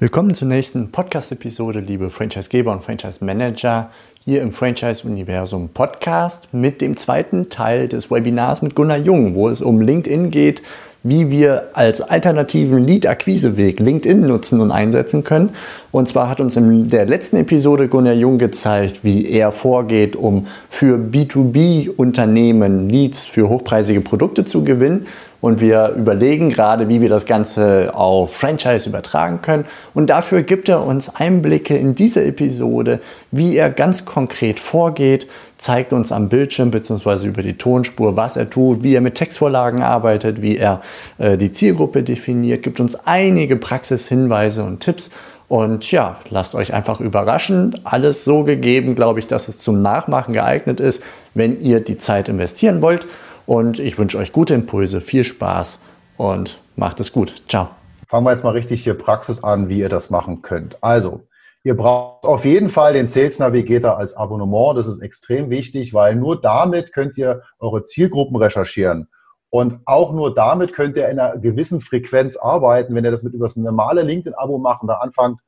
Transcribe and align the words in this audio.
Willkommen 0.00 0.32
zur 0.32 0.46
nächsten 0.46 0.92
Podcast-Episode, 0.92 1.80
liebe 1.80 2.08
Franchisegeber 2.08 2.70
und 2.70 2.84
Franchise-Manager 2.84 3.90
hier 4.24 4.42
im 4.42 4.52
Franchise-Universum 4.52 5.70
Podcast 5.70 6.54
mit 6.54 6.80
dem 6.80 6.96
zweiten 6.96 7.48
Teil 7.48 7.88
des 7.88 8.08
Webinars 8.08 8.62
mit 8.62 8.76
Gunnar 8.76 8.98
Jung, 8.98 9.34
wo 9.34 9.48
es 9.48 9.60
um 9.60 9.80
LinkedIn 9.80 10.30
geht, 10.30 10.62
wie 11.02 11.30
wir 11.30 11.70
als 11.72 12.00
alternativen 12.00 12.86
Lead-Akquise-Weg 12.86 13.80
LinkedIn 13.80 14.20
nutzen 14.20 14.60
und 14.60 14.70
einsetzen 14.70 15.24
können. 15.24 15.50
Und 15.90 16.06
zwar 16.06 16.28
hat 16.28 16.40
uns 16.40 16.56
in 16.56 16.86
der 16.86 17.06
letzten 17.06 17.36
Episode 17.36 17.88
Gunnar 17.88 18.14
Jung 18.14 18.38
gezeigt, 18.38 19.00
wie 19.02 19.28
er 19.28 19.50
vorgeht, 19.50 20.14
um 20.14 20.46
für 20.68 20.96
B2B-Unternehmen 20.96 22.88
Leads 22.88 23.26
für 23.26 23.48
hochpreisige 23.48 24.00
Produkte 24.00 24.44
zu 24.44 24.62
gewinnen. 24.62 25.08
Und 25.40 25.60
wir 25.60 25.94
überlegen 25.96 26.50
gerade, 26.50 26.88
wie 26.88 27.00
wir 27.00 27.08
das 27.08 27.24
Ganze 27.24 27.94
auf 27.94 28.34
Franchise 28.34 28.88
übertragen 28.88 29.40
können. 29.40 29.66
Und 29.94 30.10
dafür 30.10 30.42
gibt 30.42 30.68
er 30.68 30.84
uns 30.84 31.14
Einblicke 31.14 31.76
in 31.76 31.94
diese 31.94 32.24
Episode, 32.24 32.98
wie 33.30 33.56
er 33.56 33.70
ganz 33.70 34.04
konkret 34.04 34.58
vorgeht, 34.58 35.28
zeigt 35.56 35.92
uns 35.92 36.12
am 36.12 36.28
Bildschirm 36.28 36.70
bzw. 36.70 37.26
über 37.26 37.42
die 37.42 37.58
Tonspur, 37.58 38.16
was 38.16 38.36
er 38.36 38.50
tut, 38.50 38.82
wie 38.82 38.94
er 38.94 39.00
mit 39.00 39.16
Textvorlagen 39.16 39.80
arbeitet, 39.80 40.42
wie 40.42 40.56
er 40.56 40.80
äh, 41.18 41.36
die 41.36 41.52
Zielgruppe 41.52 42.02
definiert, 42.02 42.62
gibt 42.62 42.80
uns 42.80 42.96
einige 43.06 43.56
Praxishinweise 43.56 44.64
und 44.64 44.80
Tipps. 44.80 45.10
Und 45.48 45.90
ja, 45.90 46.18
lasst 46.28 46.54
euch 46.54 46.74
einfach 46.74 47.00
überraschen. 47.00 47.80
Alles 47.84 48.24
so 48.24 48.44
gegeben, 48.44 48.94
glaube 48.94 49.18
ich, 49.18 49.26
dass 49.26 49.48
es 49.48 49.58
zum 49.58 49.80
Nachmachen 49.80 50.34
geeignet 50.34 50.78
ist, 50.78 51.02
wenn 51.34 51.60
ihr 51.60 51.80
die 51.80 51.96
Zeit 51.96 52.28
investieren 52.28 52.82
wollt. 52.82 53.06
Und 53.48 53.78
ich 53.78 53.96
wünsche 53.96 54.18
euch 54.18 54.30
gute 54.30 54.52
Impulse, 54.52 55.00
viel 55.00 55.24
Spaß 55.24 55.80
und 56.18 56.60
macht 56.76 57.00
es 57.00 57.12
gut. 57.12 57.42
Ciao. 57.48 57.70
Fangen 58.06 58.26
wir 58.26 58.30
jetzt 58.32 58.44
mal 58.44 58.50
richtig 58.50 58.84
hier 58.84 58.92
Praxis 58.92 59.42
an, 59.42 59.70
wie 59.70 59.78
ihr 59.78 59.88
das 59.88 60.10
machen 60.10 60.42
könnt. 60.42 60.76
Also, 60.82 61.22
ihr 61.64 61.74
braucht 61.74 62.26
auf 62.26 62.44
jeden 62.44 62.68
Fall 62.68 62.92
den 62.92 63.06
Sales 63.06 63.38
Navigator 63.38 63.96
als 63.96 64.14
Abonnement. 64.14 64.76
Das 64.76 64.86
ist 64.86 65.00
extrem 65.00 65.48
wichtig, 65.48 65.94
weil 65.94 66.14
nur 66.14 66.38
damit 66.38 66.92
könnt 66.92 67.16
ihr 67.16 67.40
eure 67.58 67.84
Zielgruppen 67.84 68.36
recherchieren. 68.36 69.08
Und 69.48 69.80
auch 69.86 70.12
nur 70.12 70.34
damit 70.34 70.74
könnt 70.74 70.98
ihr 70.98 71.08
in 71.08 71.18
einer 71.18 71.38
gewissen 71.38 71.80
Frequenz 71.80 72.36
arbeiten. 72.36 72.94
Wenn 72.94 73.06
ihr 73.06 73.10
das 73.10 73.22
mit 73.22 73.32
über 73.32 73.46
das 73.46 73.56
normale 73.56 74.02
LinkedIn-Abo 74.02 74.58
macht 74.58 74.82
und 74.82 74.88
da 74.88 74.96
anfangt, 74.96 75.40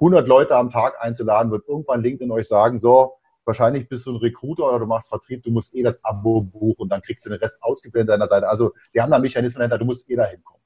100 0.00 0.26
Leute 0.26 0.56
am 0.56 0.70
Tag 0.70 0.94
einzuladen, 1.00 1.52
wird 1.52 1.68
irgendwann 1.68 2.00
LinkedIn 2.00 2.30
euch 2.30 2.48
sagen, 2.48 2.78
so, 2.78 3.12
wahrscheinlich 3.44 3.88
bist 3.88 4.06
du 4.06 4.12
ein 4.12 4.16
Recruiter 4.16 4.68
oder 4.68 4.80
du 4.80 4.86
machst 4.86 5.08
Vertrieb, 5.08 5.42
du 5.42 5.50
musst 5.50 5.74
eh 5.74 5.82
das 5.82 6.04
Abo 6.04 6.42
buchen 6.42 6.82
und 6.82 6.88
dann 6.90 7.02
kriegst 7.02 7.24
du 7.24 7.30
den 7.30 7.38
Rest 7.38 7.62
ausgeblendet 7.62 8.14
an 8.14 8.20
deiner 8.20 8.28
Seite. 8.28 8.48
Also 8.48 8.72
die 8.94 9.00
haben 9.00 9.10
da 9.10 9.18
Mechanismen 9.18 9.60
dahinter, 9.60 9.78
du 9.78 9.84
musst 9.84 10.08
eh 10.10 10.16
da 10.16 10.24
hinkommen. 10.24 10.62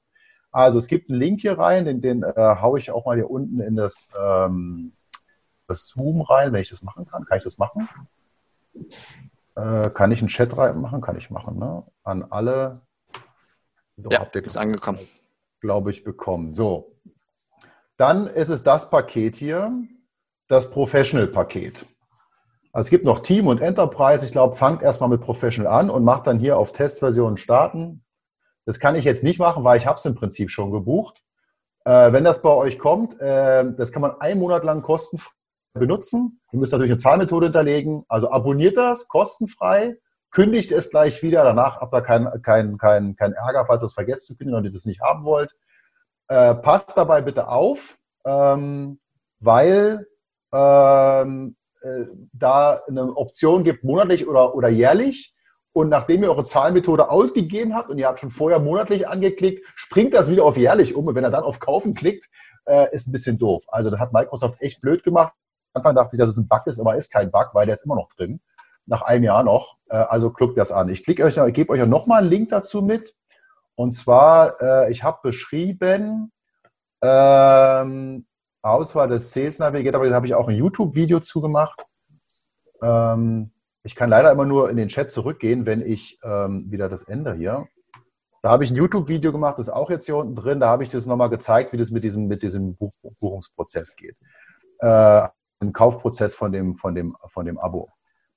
Also 0.51 0.79
es 0.79 0.87
gibt 0.87 1.09
einen 1.09 1.19
Link 1.19 1.41
hier 1.41 1.57
rein, 1.57 1.85
den, 1.85 2.01
den 2.01 2.23
äh, 2.23 2.33
haue 2.35 2.79
ich 2.79 2.91
auch 2.91 3.05
mal 3.05 3.15
hier 3.15 3.29
unten 3.29 3.59
in 3.59 3.75
das, 3.75 4.07
ähm, 4.19 4.91
das 5.67 5.87
Zoom 5.87 6.21
rein, 6.21 6.53
wenn 6.53 6.61
ich 6.61 6.69
das 6.69 6.81
machen 6.81 7.05
kann. 7.05 7.25
Kann 7.25 7.37
ich 7.37 7.43
das 7.43 7.57
machen? 7.57 7.89
Äh, 9.55 9.89
kann 9.89 10.11
ich 10.11 10.19
einen 10.19 10.29
Chat 10.29 10.55
rein 10.57 10.79
machen? 10.79 11.01
Kann 11.01 11.17
ich 11.17 11.29
machen, 11.29 11.59
ne? 11.59 11.83
An 12.03 12.23
alle. 12.23 12.81
So, 13.97 14.09
ja, 14.09 14.19
habt 14.19 14.35
ihr 14.35 14.43
ist 14.43 14.57
angekommen. 14.57 14.99
Glaube 15.59 15.91
ich, 15.91 16.03
bekommen. 16.03 16.51
So. 16.51 16.95
Dann 17.97 18.27
ist 18.27 18.49
es 18.49 18.63
das 18.63 18.89
Paket 18.89 19.35
hier, 19.35 19.71
das 20.47 20.69
Professional-Paket. 20.69 21.85
Also 22.71 22.87
es 22.87 22.89
gibt 22.89 23.05
noch 23.05 23.19
Team 23.19 23.47
und 23.47 23.61
Enterprise. 23.61 24.23
Ich 24.25 24.31
glaube, 24.31 24.55
fangt 24.55 24.81
erstmal 24.81 25.09
mit 25.09 25.21
Professional 25.21 25.71
an 25.71 25.89
und 25.89 26.03
macht 26.03 26.27
dann 26.27 26.39
hier 26.39 26.57
auf 26.57 26.71
Testversion 26.71 27.37
starten. 27.37 28.03
Das 28.65 28.79
kann 28.79 28.95
ich 28.95 29.05
jetzt 29.05 29.23
nicht 29.23 29.39
machen, 29.39 29.63
weil 29.63 29.77
ich 29.77 29.87
habe 29.87 29.97
es 29.97 30.05
im 30.05 30.15
Prinzip 30.15 30.51
schon 30.51 30.71
gebucht. 30.71 31.23
Äh, 31.85 32.11
wenn 32.11 32.25
das 32.25 32.41
bei 32.41 32.49
euch 32.49 32.77
kommt, 32.79 33.19
äh, 33.21 33.65
das 33.77 33.91
kann 33.91 34.01
man 34.01 34.19
einen 34.19 34.39
Monat 34.39 34.65
lang 34.65 34.81
kostenfrei 34.81 35.31
benutzen. 35.73 36.41
Ihr 36.51 36.59
müsst 36.59 36.73
natürlich 36.73 36.91
eine 36.91 36.99
Zahlmethode 36.99 37.47
hinterlegen. 37.47 38.03
Also 38.09 38.31
abonniert 38.31 38.77
das 38.77 39.07
kostenfrei, 39.07 39.95
kündigt 40.31 40.71
es 40.71 40.89
gleich 40.89 41.23
wieder. 41.23 41.43
Danach 41.43 41.79
habt 41.79 41.93
ihr 41.93 42.01
keinen 42.01 42.41
kein, 42.41 42.77
kein, 42.77 43.15
kein 43.15 43.33
Ärger, 43.33 43.65
falls 43.65 43.83
ihr 43.83 43.87
es 43.87 43.93
vergesst 43.93 44.25
zu 44.25 44.35
kündigen 44.35 44.57
und 44.57 44.65
ihr 44.65 44.71
das 44.71 44.85
nicht 44.85 45.01
haben 45.01 45.23
wollt. 45.23 45.55
Äh, 46.27 46.55
passt 46.55 46.97
dabei 46.97 47.21
bitte 47.21 47.47
auf, 47.47 47.97
ähm, 48.25 48.99
weil 49.39 50.07
ähm, 50.53 51.55
äh, 51.55 51.66
da 52.33 52.81
eine 52.87 53.15
Option 53.15 53.63
gibt, 53.63 53.83
monatlich 53.83 54.27
oder, 54.27 54.55
oder 54.55 54.69
jährlich. 54.69 55.33
Und 55.73 55.89
nachdem 55.89 56.23
ihr 56.23 56.31
eure 56.31 56.43
Zahlmethode 56.43 57.09
ausgegeben 57.09 57.75
habt 57.75 57.91
und 57.91 57.99
ihr 57.99 58.07
habt 58.07 58.19
schon 58.19 58.31
vorher 58.31 58.59
monatlich 58.59 59.07
angeklickt, 59.07 59.63
springt 59.75 60.13
das 60.13 60.29
wieder 60.29 60.43
auf 60.43 60.57
jährlich 60.57 60.95
um. 60.95 61.05
Und 61.05 61.13
wenn 61.13 61.23
er 61.23 61.29
dann 61.29 61.43
auf 61.43 61.59
Kaufen 61.59 61.93
klickt, 61.93 62.27
äh, 62.65 62.93
ist 62.93 63.07
ein 63.07 63.11
bisschen 63.11 63.37
doof. 63.37 63.63
Also 63.67 63.91
das 63.91 63.99
hat 63.99 64.11
Microsoft 64.11 64.59
echt 64.61 64.81
blöd 64.81 65.03
gemacht. 65.03 65.33
Am 65.73 65.81
Anfang 65.81 65.95
dachte 65.95 66.15
ich, 66.15 66.19
dass 66.19 66.29
es 66.29 66.37
ein 66.37 66.47
Bug 66.47 66.65
ist, 66.65 66.79
aber 66.79 66.95
ist 66.95 67.11
kein 67.11 67.29
Bug, 67.29 67.49
weil 67.53 67.67
der 67.67 67.75
ist 67.75 67.85
immer 67.85 67.95
noch 67.95 68.09
drin. 68.09 68.41
Nach 68.87 69.03
einem 69.03 69.23
Jahr 69.23 69.43
noch. 69.43 69.77
Äh, 69.89 69.97
also 69.97 70.31
guckt 70.31 70.57
das 70.57 70.71
an. 70.71 70.89
Ich 70.89 71.03
klicke 71.03 71.23
euch, 71.23 71.37
ich 71.37 71.53
gebe 71.53 71.71
euch 71.71 71.85
nochmal 71.85 72.21
einen 72.21 72.31
Link 72.31 72.49
dazu 72.49 72.81
mit. 72.81 73.15
Und 73.75 73.91
zwar, 73.91 74.59
äh, 74.59 74.91
ich 74.91 75.03
habe 75.03 75.19
beschrieben, 75.21 76.31
ähm, 77.03 78.25
Auswahl 78.61 79.07
des 79.07 79.31
Sales 79.31 79.59
Navigator, 79.59 79.99
aber 79.99 80.09
da 80.09 80.15
habe 80.15 80.27
ich 80.27 80.35
auch 80.35 80.47
ein 80.47 80.55
YouTube-Video 80.55 81.19
zugemacht. 81.19 81.85
Ähm, 82.81 83.51
ich 83.83 83.95
kann 83.95 84.09
leider 84.09 84.31
immer 84.31 84.45
nur 84.45 84.69
in 84.69 84.77
den 84.77 84.89
Chat 84.89 85.11
zurückgehen, 85.11 85.65
wenn 85.65 85.81
ich 85.81 86.19
ähm, 86.23 86.69
wieder 86.69 86.89
das 86.89 87.03
Ende 87.03 87.33
hier. 87.35 87.67
Da 88.41 88.51
habe 88.51 88.63
ich 88.63 88.71
ein 88.71 88.75
YouTube-Video 88.75 89.31
gemacht, 89.31 89.57
das 89.57 89.67
ist 89.67 89.73
auch 89.73 89.89
jetzt 89.89 90.05
hier 90.05 90.17
unten 90.17 90.35
drin. 90.35 90.59
Da 90.59 90.67
habe 90.67 90.83
ich 90.83 90.89
das 90.89 91.05
nochmal 91.05 91.29
gezeigt, 91.29 91.73
wie 91.73 91.77
das 91.77 91.91
mit 91.91 92.03
diesem, 92.03 92.27
mit 92.27 92.43
diesem 92.43 92.75
Buch 92.75 92.93
Buchungsprozess 93.19 93.95
geht. 93.95 94.15
Äh, 94.79 95.27
Im 95.59 95.73
Kaufprozess 95.73 96.35
von 96.35 96.51
dem, 96.51 96.75
von 96.75 96.93
dem, 96.93 97.15
von 97.27 97.45
dem 97.45 97.57
Abo. 97.57 97.89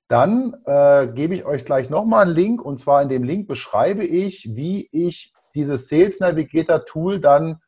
Dann 0.07 0.55
äh, 0.65 1.07
gebe 1.07 1.35
ich 1.35 1.45
euch 1.45 1.63
gleich 1.63 1.89
nochmal 1.89 2.25
einen 2.25 2.35
Link 2.35 2.61
und 2.61 2.77
zwar 2.77 3.01
in 3.01 3.09
dem 3.09 3.23
Link 3.23 3.47
beschreibe 3.47 4.03
ich, 4.03 4.49
wie 4.53 4.89
ich 4.91 5.33
dieses 5.55 5.87
Sales 5.87 6.19
Navigator 6.19 6.85
Tool 6.85 7.19
dann 7.19 7.61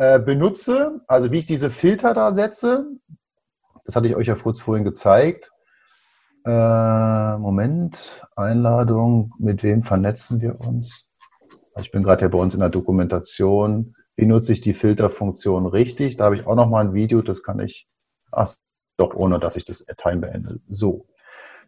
äh, 0.00 0.18
benutze, 0.18 1.02
also 1.06 1.30
wie 1.30 1.40
ich 1.40 1.46
diese 1.46 1.68
Filter 1.68 2.14
da 2.14 2.32
setze. 2.32 2.86
Das 3.84 3.94
hatte 3.94 4.08
ich 4.08 4.16
euch 4.16 4.28
ja 4.28 4.34
kurz 4.34 4.58
vorhin 4.58 4.82
gezeigt. 4.82 5.52
Äh, 6.46 7.36
Moment, 7.36 8.26
Einladung, 8.34 9.34
mit 9.38 9.62
wem 9.62 9.82
vernetzen 9.82 10.40
wir 10.40 10.58
uns? 10.58 11.12
Ich 11.78 11.90
bin 11.90 12.02
gerade 12.02 12.22
ja 12.22 12.28
bei 12.28 12.38
uns 12.38 12.54
in 12.54 12.60
der 12.60 12.70
Dokumentation. 12.70 13.94
Wie 14.16 14.24
nutze 14.24 14.54
ich 14.54 14.62
die 14.62 14.72
Filterfunktion 14.72 15.66
richtig? 15.66 16.16
Da 16.16 16.24
habe 16.24 16.36
ich 16.36 16.46
auch 16.46 16.54
noch 16.54 16.70
mal 16.70 16.82
ein 16.82 16.94
Video, 16.94 17.20
das 17.20 17.42
kann 17.42 17.60
ich, 17.60 17.86
ach, 18.32 18.54
doch 18.96 19.14
ohne, 19.14 19.38
dass 19.38 19.56
ich 19.56 19.66
das 19.66 19.84
Time 19.98 20.22
beende. 20.22 20.60
So. 20.70 21.08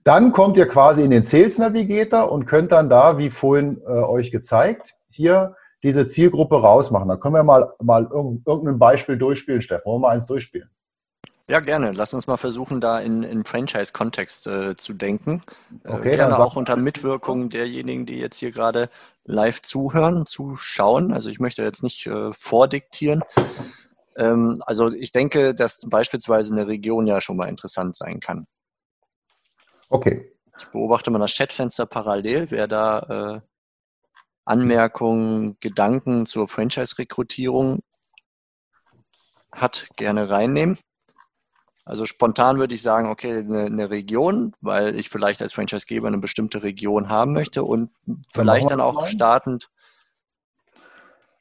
Dann 0.05 0.33
kommt 0.33 0.57
ihr 0.57 0.67
quasi 0.67 1.03
in 1.03 1.11
den 1.11 1.23
Sales 1.23 1.59
Navigator 1.59 2.33
und 2.33 2.47
könnt 2.47 2.73
dann 2.73 2.89
da, 2.89 3.19
wie 3.19 3.29
vorhin 3.29 3.83
äh, 3.87 3.91
euch 3.91 4.31
gezeigt, 4.31 4.95
hier 5.11 5.55
diese 5.83 6.07
Zielgruppe 6.07 6.61
rausmachen. 6.61 7.09
Da 7.09 7.17
können 7.17 7.35
wir 7.35 7.43
mal, 7.43 7.73
mal 7.83 8.09
irgendein 8.11 8.79
Beispiel 8.79 9.17
durchspielen, 9.17 9.63
Steffen. 9.63 9.85
Wollen 9.87 10.03
wir 10.03 10.09
mal 10.09 10.15
eins 10.15 10.27
durchspielen? 10.27 10.71
Ja, 11.49 11.61
gerne. 11.61 11.93
Lass 11.93 12.15
uns 12.15 12.27
mal 12.27 12.37
versuchen, 12.37 12.81
da 12.81 13.01
in, 13.01 13.25
in 13.25 13.45
Franchise-Kontext 13.45 14.47
äh, 14.47 14.77
zu 14.77 14.95
denken. 14.95 15.43
Äh, 15.85 15.91
okay, 15.91 16.17
gerne 16.17 16.39
auch 16.39 16.57
unter 16.57 16.77
Mitwirkung 16.77 17.51
derjenigen, 17.51 18.07
die 18.07 18.19
jetzt 18.19 18.39
hier 18.39 18.53
gerade 18.53 18.89
live 19.25 19.61
zuhören, 19.61 20.25
zuschauen. 20.25 21.13
Also 21.13 21.29
ich 21.29 21.41
möchte 21.41 21.63
jetzt 21.63 21.83
nicht 21.83 22.07
äh, 22.07 22.33
vordiktieren. 22.33 23.23
Ähm, 24.17 24.63
also 24.67 24.93
ich 24.93 25.11
denke, 25.11 25.55
dass 25.55 25.85
beispielsweise 25.89 26.55
eine 26.55 26.69
Region 26.69 27.07
ja 27.07 27.21
schon 27.21 27.37
mal 27.37 27.49
interessant 27.49 27.97
sein 27.97 28.21
kann. 28.21 28.47
Okay. 29.89 30.33
Ich 30.59 30.67
beobachte 30.69 31.11
mal 31.11 31.19
das 31.19 31.35
Chatfenster 31.35 31.87
parallel. 31.87 32.51
Wer 32.51 32.69
da 32.69 33.41
äh, 33.41 33.41
Anmerkungen, 34.45 35.57
Gedanken 35.61 36.27
zur 36.27 36.49
Franchise-Rekrutierung 36.49 37.81
hat, 39.53 39.89
gerne 39.97 40.31
reinnehmen. 40.31 40.79
Also 41.85 42.05
spontan 42.05 42.59
würde 42.59 42.75
ich 42.75 42.83
sagen, 42.83 43.09
okay, 43.09 43.39
eine, 43.39 43.65
eine, 43.65 43.91
Region, 43.91 44.53
weil 44.61 44.95
ich 44.95 45.09
vielleicht 45.09 45.43
als 45.43 45.53
Franchisegeber 45.53 46.07
eine 46.07 46.19
bestimmte 46.19 46.63
Region 46.63 47.09
haben 47.09 47.33
möchte 47.33 47.65
und 47.65 47.93
vielleicht 48.33 48.71
dann 48.71 48.81
auch 48.81 49.05
startend. 49.07 49.69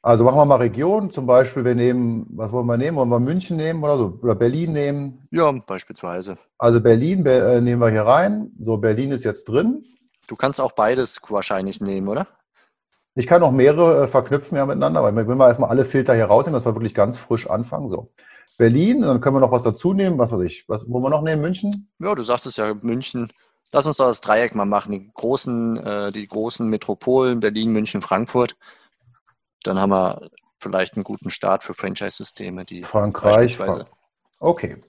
Also 0.04 0.24
machen 0.24 0.36
wir 0.36 0.44
mal 0.44 0.56
Region, 0.56 1.12
zum 1.12 1.26
Beispiel, 1.26 1.64
wir 1.64 1.76
nehmen, 1.76 2.26
was 2.30 2.50
wollen 2.50 2.66
wir 2.66 2.76
nehmen? 2.76 2.96
Wollen 2.96 3.08
wir 3.08 3.20
München 3.20 3.56
nehmen 3.56 3.84
oder 3.84 3.96
so? 3.96 4.18
Oder 4.20 4.34
Berlin 4.34 4.72
nehmen? 4.72 5.28
Ja, 5.30 5.52
beispielsweise. 5.52 6.36
Also 6.58 6.80
Berlin 6.80 7.24
äh, 7.24 7.60
nehmen 7.60 7.80
wir 7.80 7.90
hier 7.90 8.02
rein. 8.02 8.50
So, 8.58 8.78
Berlin 8.78 9.12
ist 9.12 9.22
jetzt 9.22 9.44
drin. 9.48 9.84
Du 10.26 10.34
kannst 10.34 10.60
auch 10.60 10.72
beides 10.72 11.20
wahrscheinlich 11.28 11.80
nehmen, 11.80 12.08
oder? 12.08 12.26
Ich 13.14 13.26
kann 13.26 13.42
auch 13.42 13.52
mehrere 13.52 14.04
äh, 14.04 14.08
verknüpfen 14.08 14.56
ja 14.56 14.66
miteinander, 14.66 15.00
aber 15.00 15.20
ich 15.20 15.28
will 15.28 15.34
mal 15.34 15.48
erstmal 15.48 15.70
alle 15.70 15.84
Filter 15.84 16.14
hier 16.14 16.26
rausnehmen, 16.26 16.58
dass 16.58 16.66
wir 16.66 16.74
wirklich 16.74 16.94
ganz 16.94 17.18
frisch 17.18 17.48
anfangen. 17.48 17.88
So. 17.88 18.12
Berlin, 18.56 19.02
dann 19.02 19.20
können 19.20 19.36
wir 19.36 19.40
noch 19.40 19.52
was 19.52 19.62
dazu 19.62 19.92
nehmen. 19.92 20.18
Was 20.18 20.32
weiß 20.32 20.40
ich, 20.40 20.68
was 20.68 20.88
wollen 20.88 21.04
wir 21.04 21.10
noch 21.10 21.22
nehmen? 21.22 21.42
München? 21.42 21.90
Ja, 21.98 22.14
du 22.14 22.22
sagtest 22.22 22.58
ja 22.58 22.72
München. 22.80 23.30
Lass 23.70 23.86
uns 23.86 23.96
doch 23.96 24.06
das 24.06 24.20
Dreieck 24.20 24.54
mal 24.54 24.66
machen. 24.66 24.92
Die 24.92 25.10
großen, 25.12 25.76
äh, 25.78 26.12
die 26.12 26.26
großen 26.26 26.68
Metropolen, 26.68 27.40
Berlin, 27.40 27.72
München, 27.72 28.02
Frankfurt 28.02 28.56
dann 29.62 29.78
haben 29.78 29.90
wir 29.90 30.30
vielleicht 30.60 30.94
einen 30.94 31.04
guten 31.04 31.30
Start 31.30 31.64
für 31.64 31.74
Franchise-Systeme, 31.74 32.64
die 32.64 32.82
Frankreich. 32.82 33.56
Frank 33.56 33.86
okay. 34.38 34.82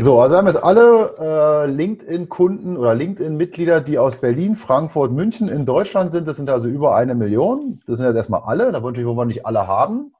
So, 0.00 0.20
also 0.20 0.34
wir 0.34 0.38
haben 0.38 0.46
jetzt 0.46 0.62
alle 0.62 1.16
äh, 1.18 1.66
LinkedIn-Kunden 1.66 2.76
oder 2.76 2.94
LinkedIn-Mitglieder, 2.94 3.80
die 3.80 3.98
aus 3.98 4.20
Berlin, 4.20 4.54
Frankfurt, 4.54 5.10
München 5.10 5.48
in 5.48 5.66
Deutschland 5.66 6.12
sind. 6.12 6.28
Das 6.28 6.36
sind 6.36 6.48
also 6.50 6.68
über 6.68 6.94
eine 6.94 7.16
Million. 7.16 7.80
Das 7.86 7.98
sind 7.98 8.06
jetzt 8.06 8.14
erstmal 8.14 8.42
alle. 8.42 8.70
Da 8.70 8.80
wollen 8.80 8.94
wir 8.94 9.24
nicht 9.24 9.44
alle 9.44 9.66
haben. 9.66 10.14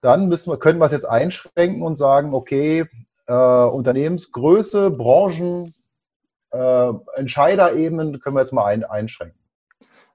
Dann 0.00 0.28
müssen 0.28 0.50
wir, 0.50 0.58
können 0.58 0.78
wir 0.78 0.86
es 0.86 0.92
jetzt 0.92 1.08
einschränken 1.08 1.82
und 1.82 1.96
sagen, 1.96 2.32
okay, 2.32 2.86
äh, 3.26 3.64
Unternehmensgröße, 3.64 4.90
Branchen, 4.90 5.74
äh, 6.50 6.92
Entscheiderebenen 7.16 8.20
können 8.20 8.36
wir 8.36 8.40
jetzt 8.40 8.54
mal 8.54 8.64
ein, 8.64 8.84
einschränken. 8.84 9.38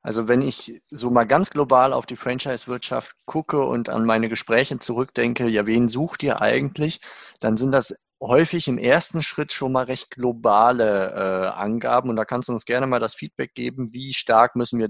Also 0.01 0.27
wenn 0.27 0.41
ich 0.41 0.81
so 0.89 1.11
mal 1.11 1.25
ganz 1.25 1.51
global 1.51 1.93
auf 1.93 2.07
die 2.07 2.15
Franchise-Wirtschaft 2.15 3.15
gucke 3.25 3.61
und 3.61 3.87
an 3.89 4.05
meine 4.05 4.29
Gespräche 4.29 4.79
zurückdenke, 4.79 5.47
ja, 5.47 5.67
wen 5.67 5.87
sucht 5.89 6.23
ihr 6.23 6.41
eigentlich, 6.41 7.01
dann 7.39 7.55
sind 7.55 7.71
das 7.71 7.95
häufig 8.27 8.67
im 8.67 8.77
ersten 8.77 9.21
Schritt 9.21 9.51
schon 9.51 9.73
mal 9.73 9.85
recht 9.85 10.09
globale 10.09 11.11
äh, 11.11 11.47
Angaben 11.49 12.09
und 12.09 12.15
da 12.15 12.25
kannst 12.25 12.47
du 12.47 12.53
uns 12.53 12.65
gerne 12.65 12.87
mal 12.87 12.99
das 12.99 13.15
Feedback 13.15 13.53
geben, 13.53 13.89
wie 13.91 14.13
stark 14.13 14.55
müssen 14.55 14.79
wir 14.79 14.89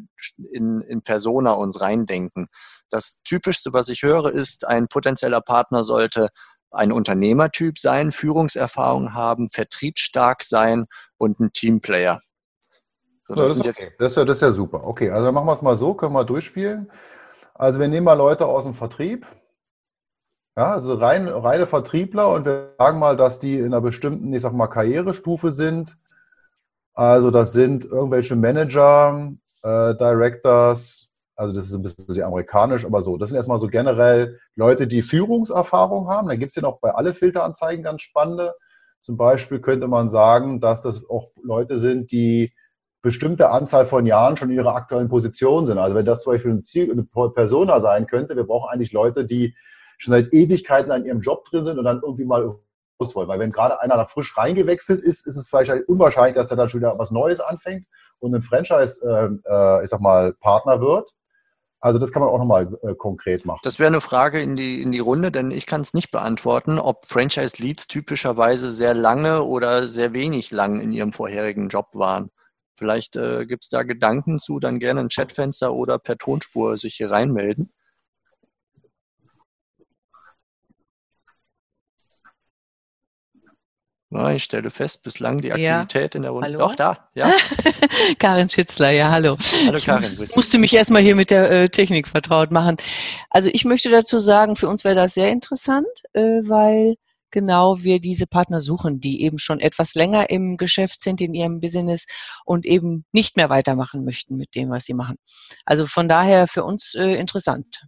in, 0.52 0.82
in 0.82 1.02
Persona 1.02 1.52
uns 1.52 1.82
reindenken. 1.82 2.48
Das 2.90 3.22
Typischste, 3.24 3.74
was 3.74 3.90
ich 3.90 4.04
höre, 4.04 4.32
ist, 4.32 4.68
ein 4.68 4.88
potenzieller 4.88 5.42
Partner 5.42 5.84
sollte 5.84 6.30
ein 6.72 6.92
Unternehmertyp 6.92 7.78
sein, 7.78 8.12
Führungserfahrung 8.12 9.14
haben, 9.14 9.50
vertriebsstark 9.50 10.44
sein 10.44 10.86
und 11.18 11.40
ein 11.40 11.54
Teamplayer. 11.54 12.20
So, 13.28 13.36
das, 13.36 13.58
das, 13.58 13.68
ist 13.68 13.80
okay. 13.80 13.92
das, 13.98 14.18
ist 14.18 14.28
das 14.28 14.38
ist 14.38 14.42
ja 14.42 14.52
super. 14.52 14.86
Okay, 14.86 15.10
also 15.10 15.32
machen 15.32 15.48
wir 15.48 15.56
es 15.56 15.62
mal 15.62 15.78
so, 15.78 15.94
können 15.94 16.14
wir 16.14 16.26
durchspielen. 16.26 16.92
Also 17.54 17.80
wir 17.80 17.88
nehmen 17.88 18.06
mal 18.06 18.14
Leute 18.14 18.46
aus 18.46 18.66
dem 18.66 18.74
Vertrieb. 18.74 19.26
Ja, 20.56 20.72
also 20.72 20.94
rein, 20.94 21.28
reine 21.28 21.66
Vertriebler 21.66 22.30
und 22.32 22.46
wir 22.46 22.76
sagen 22.78 23.00
mal, 23.00 23.18
dass 23.18 23.40
die 23.40 23.58
in 23.58 23.66
einer 23.66 23.82
bestimmten, 23.82 24.32
ich 24.34 24.44
sag 24.44 24.54
mal, 24.54 24.68
Karrierestufe 24.68 25.50
sind. 25.50 25.98
Also 26.94 27.32
das 27.32 27.54
sind 27.54 27.86
irgendwelche 27.86 28.36
Manager, 28.36 29.32
äh, 29.64 29.96
Directors, 29.96 31.10
also 31.36 31.54
das 31.54 31.66
ist 31.66 31.74
ein 31.74 31.82
bisschen 31.82 32.06
so 32.06 32.14
die 32.14 32.24
amerikanisch, 32.24 32.86
aber 32.86 33.02
so. 33.02 33.18
Das 33.18 33.30
sind 33.30 33.38
erstmal 33.38 33.58
so 33.60 33.68
generell 33.68 34.40
Leute, 34.56 34.86
die 34.86 35.02
Führungserfahrung 35.02 36.08
haben. 36.10 36.28
Da 36.28 36.36
gibt 36.36 36.52
es 36.52 36.56
ja 36.56 36.62
noch 36.62 36.80
bei 36.80 36.94
alle 36.94 37.16
Filteranzeigen 37.16 37.84
ganz 37.84 38.04
spannende. 38.04 38.54
Zum 39.02 39.18
Beispiel 39.18 39.60
könnte 39.60 39.88
man 39.88 40.12
sagen, 40.12 40.62
dass 40.62 40.84
das 40.84 41.02
auch 41.10 41.32
Leute 41.42 41.80
sind, 41.80 42.12
die 42.12 42.54
bestimmte 43.02 43.50
Anzahl 43.50 43.86
von 43.88 44.06
Jahren 44.06 44.38
schon 44.38 44.52
in 44.52 44.58
ihrer 44.58 44.76
aktuellen 44.76 45.10
Position 45.10 45.66
sind. 45.66 45.80
Also 45.80 45.96
wenn 45.96 46.06
das 46.06 46.22
zum 46.22 46.34
Beispiel 46.34 46.52
ein 46.52 46.62
Ziel, 46.62 46.92
eine 46.92 47.04
Persona 47.32 47.80
sein 47.80 48.06
könnte, 48.06 48.36
wir 48.36 48.46
brauchen 48.46 48.70
eigentlich 48.72 48.94
Leute, 48.94 49.26
die 49.26 49.56
schon 49.98 50.14
seit 50.14 50.34
Ewigkeiten 50.34 50.92
an 50.92 51.06
ihrem 51.06 51.22
Job 51.22 51.46
drin 51.46 51.66
sind 51.66 51.80
und 51.80 51.86
dann 51.86 52.02
irgendwie 52.02 52.26
mal 52.26 52.56
raus 53.00 53.16
wollen. 53.16 53.28
Weil 53.28 53.40
wenn 53.40 53.52
gerade 53.52 53.80
einer 53.82 53.96
da 53.96 54.06
frisch 54.06 54.38
reingewechselt 54.38 55.02
ist, 55.02 55.28
ist 55.28 55.38
es 55.38 55.50
vielleicht 55.50 55.70
halt 55.70 55.88
unwahrscheinlich, 55.88 56.36
dass 56.36 56.52
er 56.52 56.58
dann 56.58 56.70
schon 56.70 56.82
wieder 56.82 56.98
was 56.98 57.12
Neues 57.12 57.40
anfängt 57.40 57.86
und 58.20 58.34
ein 58.36 58.42
Franchise, 58.42 59.02
äh, 59.04 59.50
äh, 59.50 59.84
ich 59.84 59.90
sag 59.90 60.02
mal, 60.02 60.34
Partner 60.34 60.82
wird. 60.82 61.14
Also 61.80 62.00
das 62.00 62.14
kann 62.14 62.22
man 62.22 62.30
auch 62.30 62.38
nochmal 62.38 62.80
äh, 62.84 62.96
konkret 62.96 63.46
machen. 63.46 63.60
Das 63.64 63.78
wäre 63.78 63.88
eine 63.88 64.00
Frage 64.00 64.40
in 64.40 64.56
die, 64.56 64.82
in 64.82 64.94
die 64.94 65.00
Runde, 65.00 65.34
denn 65.34 65.52
ich 65.52 65.66
kann 65.66 65.82
es 65.82 65.94
nicht 65.94 66.12
beantworten, 66.12 66.80
ob 66.80 67.06
Franchise-Leads 67.06 67.88
typischerweise 67.88 68.72
sehr 68.72 68.94
lange 68.94 69.44
oder 69.44 69.86
sehr 69.86 70.14
wenig 70.14 70.52
lang 70.52 70.80
in 70.80 70.94
ihrem 70.94 71.12
vorherigen 71.12 71.68
Job 71.68 71.88
waren. 71.92 72.30
Vielleicht 72.78 73.18
äh, 73.18 73.46
gibt 73.46 73.64
es 73.64 73.70
da 73.70 73.84
Gedanken 73.84 74.40
zu, 74.40 74.60
dann 74.60 74.80
gerne 74.80 75.02
ein 75.02 75.10
Chatfenster 75.10 75.74
oder 75.74 76.00
per 76.00 76.18
Tonspur 76.18 76.78
sich 76.78 76.96
hier 76.96 77.12
reinmelden. 77.12 77.70
Ich 84.34 84.44
stelle 84.44 84.70
fest, 84.70 85.04
bislang 85.04 85.42
die 85.42 85.52
Aktivität 85.52 86.14
ja. 86.14 86.18
in 86.18 86.22
der 86.22 86.32
Runde. 86.32 86.48
Hallo? 86.48 86.60
Doch, 86.60 86.76
da, 86.76 87.10
ja. 87.16 87.32
Karin 88.20 88.50
Schitzler, 88.50 88.92
ja, 88.92 89.10
hallo. 89.10 89.38
Hallo 89.66 89.80
Karin. 89.84 90.12
Ich 90.22 90.36
musste 90.36 90.58
mich 90.58 90.74
erstmal 90.74 91.02
hier 91.02 91.16
mit 91.16 91.32
der 91.32 91.50
äh, 91.52 91.70
Technik 91.70 92.08
vertraut 92.08 92.52
machen. 92.52 92.78
Also 93.30 93.50
ich 93.52 93.66
möchte 93.66 93.90
dazu 93.90 94.20
sagen, 94.20 94.56
für 94.56 94.68
uns 94.68 94.84
wäre 94.84 94.96
das 94.96 95.14
sehr 95.14 95.32
interessant, 95.32 95.88
äh, 96.14 96.42
weil 96.44 96.96
genau 97.32 97.82
wir 97.82 98.00
diese 98.00 98.28
Partner 98.28 98.62
suchen, 98.62 99.02
die 99.02 99.24
eben 99.24 99.40
schon 99.40 99.60
etwas 99.60 99.96
länger 99.96 100.30
im 100.30 100.56
Geschäft 100.56 101.02
sind 101.02 101.20
in 101.20 101.34
ihrem 101.34 101.60
Business 101.60 102.06
und 102.46 102.66
eben 102.66 103.06
nicht 103.12 103.36
mehr 103.36 103.50
weitermachen 103.50 104.06
möchten 104.06 104.38
mit 104.38 104.56
dem, 104.56 104.70
was 104.70 104.86
sie 104.86 104.94
machen. 104.94 105.18
Also 105.66 105.86
von 105.88 106.08
daher 106.08 106.48
für 106.48 106.64
uns 106.64 106.94
äh, 106.96 107.16
interessant. 107.16 107.84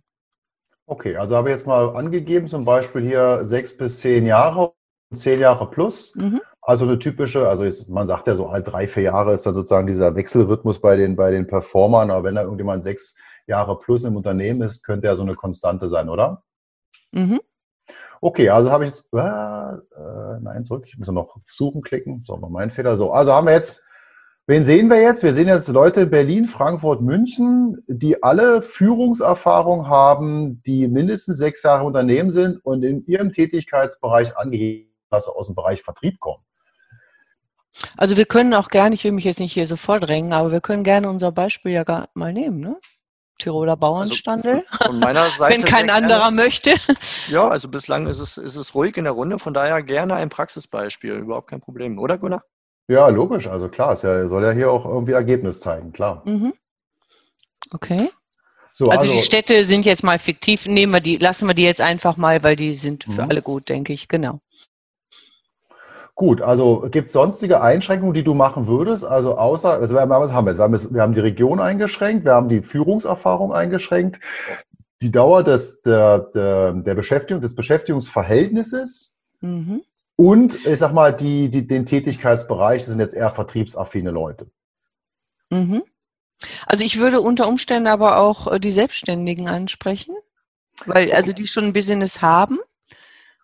Okay, 0.87 1.15
also 1.15 1.35
habe 1.35 1.49
ich 1.49 1.55
jetzt 1.55 1.65
mal 1.65 1.95
angegeben, 1.95 2.47
zum 2.47 2.65
Beispiel 2.65 3.01
hier 3.01 3.43
sechs 3.43 3.75
bis 3.75 4.01
zehn 4.01 4.25
Jahre, 4.25 4.73
zehn 5.13 5.39
Jahre 5.39 5.69
plus. 5.69 6.15
Mhm. 6.15 6.41
Also 6.61 6.85
eine 6.85 6.97
typische, 6.97 7.47
also 7.47 7.63
ist, 7.63 7.87
man 7.89 8.07
sagt 8.07 8.27
ja 8.27 8.33
so, 8.33 8.47
alle 8.47 8.63
drei, 8.63 8.87
vier 8.87 9.03
Jahre 9.03 9.33
ist 9.33 9.45
dann 9.45 9.53
sozusagen 9.53 9.85
dieser 9.85 10.15
Wechselrhythmus 10.15 10.79
bei 10.81 10.95
den, 10.95 11.15
bei 11.15 11.31
den 11.31 11.45
Performern. 11.45 12.09
Aber 12.09 12.23
wenn 12.23 12.35
da 12.35 12.41
irgendjemand 12.41 12.83
sechs 12.83 13.15
Jahre 13.45 13.77
plus 13.77 14.03
im 14.03 14.15
Unternehmen 14.15 14.63
ist, 14.63 14.83
könnte 14.83 15.07
er 15.07 15.15
so 15.15 15.21
eine 15.21 15.35
Konstante 15.35 15.89
sein, 15.89 16.09
oder? 16.09 16.43
Mhm. 17.11 17.39
Okay, 18.19 18.49
also 18.49 18.71
habe 18.71 18.85
ich 18.85 18.89
jetzt, 18.89 19.07
äh, 19.13 19.19
äh, 19.19 20.39
nein, 20.41 20.63
zurück, 20.63 20.85
ich 20.87 20.97
muss 20.97 21.07
noch 21.09 21.37
suchen 21.45 21.83
klicken. 21.83 22.23
So, 22.25 22.41
war 22.41 22.49
mein 22.49 22.71
Fehler. 22.71 22.95
So, 22.95 23.11
also 23.11 23.31
haben 23.31 23.45
wir 23.45 23.53
jetzt, 23.53 23.83
wen 24.47 24.65
sehen 24.65 24.89
wir 24.89 24.99
jetzt? 24.99 25.21
Wir 25.21 25.33
sehen 25.33 25.47
jetzt 25.47 25.67
Leute 25.67 26.01
in 26.01 26.09
Berlin, 26.09 26.45
Frankfurt, 26.45 27.01
München, 27.01 27.83
die 27.87 28.23
alle 28.23 28.63
Führungserfahrung 28.63 29.87
haben, 29.87 30.63
die 30.63 30.87
mindestens 30.87 31.37
sechs 31.37 31.61
Jahre 31.61 31.81
im 31.81 31.87
Unternehmen 31.87 32.31
sind 32.31 32.57
und 32.65 32.81
in 32.81 33.05
ihrem 33.05 33.31
Tätigkeitsbereich 33.31 34.35
angegeben, 34.35 34.89
dass 35.15 35.25
sie 35.25 35.35
aus 35.35 35.47
dem 35.47 35.55
Bereich 35.55 35.81
Vertrieb 35.81 36.19
kommen. 36.19 36.43
Also 37.97 38.15
wir 38.15 38.25
können 38.25 38.53
auch 38.53 38.69
gerne, 38.69 38.95
ich 38.95 39.03
will 39.03 39.11
mich 39.11 39.25
jetzt 39.25 39.39
nicht 39.39 39.53
hier 39.53 39.67
so 39.67 39.75
vordrängen, 39.75 40.33
aber 40.33 40.51
wir 40.51 40.61
können 40.61 40.83
gerne 40.83 41.09
unser 41.09 41.31
Beispiel 41.31 41.73
ja 41.73 41.83
gar 41.83 42.09
mal 42.13 42.31
nehmen, 42.31 42.59
ne? 42.59 42.77
Tiroler 43.37 43.75
Bauernstandel. 43.75 44.65
Also 44.69 44.85
von 44.85 44.99
meiner 44.99 45.25
Seite. 45.37 45.55
Wenn 45.55 45.69
kein 45.69 45.89
anderer 45.89 46.19
gerne. 46.19 46.35
möchte. 46.35 46.75
Ja, 47.27 47.49
also 47.49 47.67
bislang 47.67 48.07
ist 48.07 48.19
es, 48.19 48.37
ist 48.37 48.55
es 48.55 48.75
ruhig 48.75 48.95
in 48.95 49.03
der 49.03 49.13
Runde, 49.13 49.39
von 49.39 49.53
daher 49.53 49.83
gerne 49.83 50.15
ein 50.15 50.29
Praxisbeispiel, 50.29 51.15
überhaupt 51.15 51.49
kein 51.49 51.59
Problem, 51.59 51.99
oder 51.99 52.17
Gunnar? 52.17 52.43
Ja, 52.87 53.09
logisch, 53.09 53.47
also 53.47 53.67
klar, 53.67 53.93
es 53.93 54.03
ja, 54.03 54.27
soll 54.27 54.43
ja 54.43 54.51
hier 54.51 54.71
auch 54.71 54.85
irgendwie 54.85 55.13
Ergebnis 55.13 55.59
zeigen, 55.59 55.91
klar. 55.91 56.21
Mhm. 56.25 56.53
Okay. 57.71 58.09
So, 58.73 58.89
also, 58.89 59.01
also, 59.01 59.13
die 59.13 59.21
Städte 59.21 59.65
sind 59.65 59.85
jetzt 59.85 60.03
mal 60.03 60.19
fiktiv, 60.19 60.67
nehmen 60.67 60.93
wir 60.93 60.99
die, 60.99 61.15
lassen 61.15 61.47
wir 61.47 61.55
die 61.55 61.63
jetzt 61.63 61.81
einfach 61.81 62.17
mal, 62.17 62.43
weil 62.43 62.55
die 62.55 62.75
sind 62.75 63.05
für 63.05 63.23
mhm. 63.23 63.29
alle 63.29 63.41
gut, 63.41 63.69
denke 63.69 63.91
ich, 63.91 64.07
genau. 64.07 64.39
Gut, 66.17 66.41
also 66.41 66.87
gibt 66.89 67.07
es 67.07 67.13
sonstige 67.13 67.61
Einschränkungen, 67.61 68.13
die 68.13 68.23
du 68.23 68.33
machen 68.33 68.67
würdest? 68.67 69.03
Also 69.03 69.37
außer, 69.37 69.73
also 69.73 69.95
was 69.95 70.31
haben 70.31 70.45
wir 70.45 70.51
jetzt? 70.51 70.57
Wir 70.57 70.63
haben, 70.63 70.93
wir 70.93 71.01
haben 71.01 71.13
die 71.13 71.19
Region 71.19 71.59
eingeschränkt, 71.59 72.23
wir 72.23 72.33
haben 72.33 72.47
die 72.47 72.61
Führungserfahrung 72.61 73.51
eingeschränkt, 73.51 74.21
die 75.01 75.11
Dauer 75.11 75.43
des, 75.43 75.81
der, 75.81 76.19
der, 76.33 76.71
der 76.71 76.95
Beschäftigung, 76.95 77.41
des 77.41 77.53
Beschäftigungsverhältnisses 77.53 79.17
mhm. 79.41 79.81
und 80.15 80.65
ich 80.65 80.79
sag 80.79 80.93
mal, 80.93 81.13
die, 81.13 81.49
die, 81.49 81.67
den 81.67 81.85
Tätigkeitsbereich, 81.85 82.83
das 82.83 82.91
sind 82.91 83.01
jetzt 83.01 83.13
eher 83.13 83.29
vertriebsaffine 83.29 84.11
Leute. 84.11 84.49
Mhm. 85.49 85.83
Also 86.65 86.85
ich 86.85 86.97
würde 86.97 87.19
unter 87.19 87.49
Umständen 87.49 87.87
aber 87.87 88.19
auch 88.19 88.47
äh, 88.47 88.59
die 88.61 88.71
Selbstständigen 88.71 89.49
ansprechen, 89.49 90.15
weil 90.85 91.11
also 91.11 91.33
die 91.33 91.47
schon 91.47 91.65
ein 91.65 91.73
Business 91.73 92.21
haben 92.21 92.59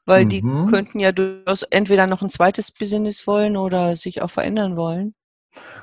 weil 0.05 0.25
mhm. 0.25 0.29
die 0.29 0.41
könnten 0.41 0.99
ja 0.99 1.11
durchaus 1.11 1.63
entweder 1.63 2.07
noch 2.07 2.21
ein 2.21 2.29
zweites 2.29 2.71
Business 2.71 3.27
wollen 3.27 3.57
oder 3.57 3.95
sich 3.95 4.21
auch 4.21 4.31
verändern 4.31 4.75
wollen. 4.75 5.13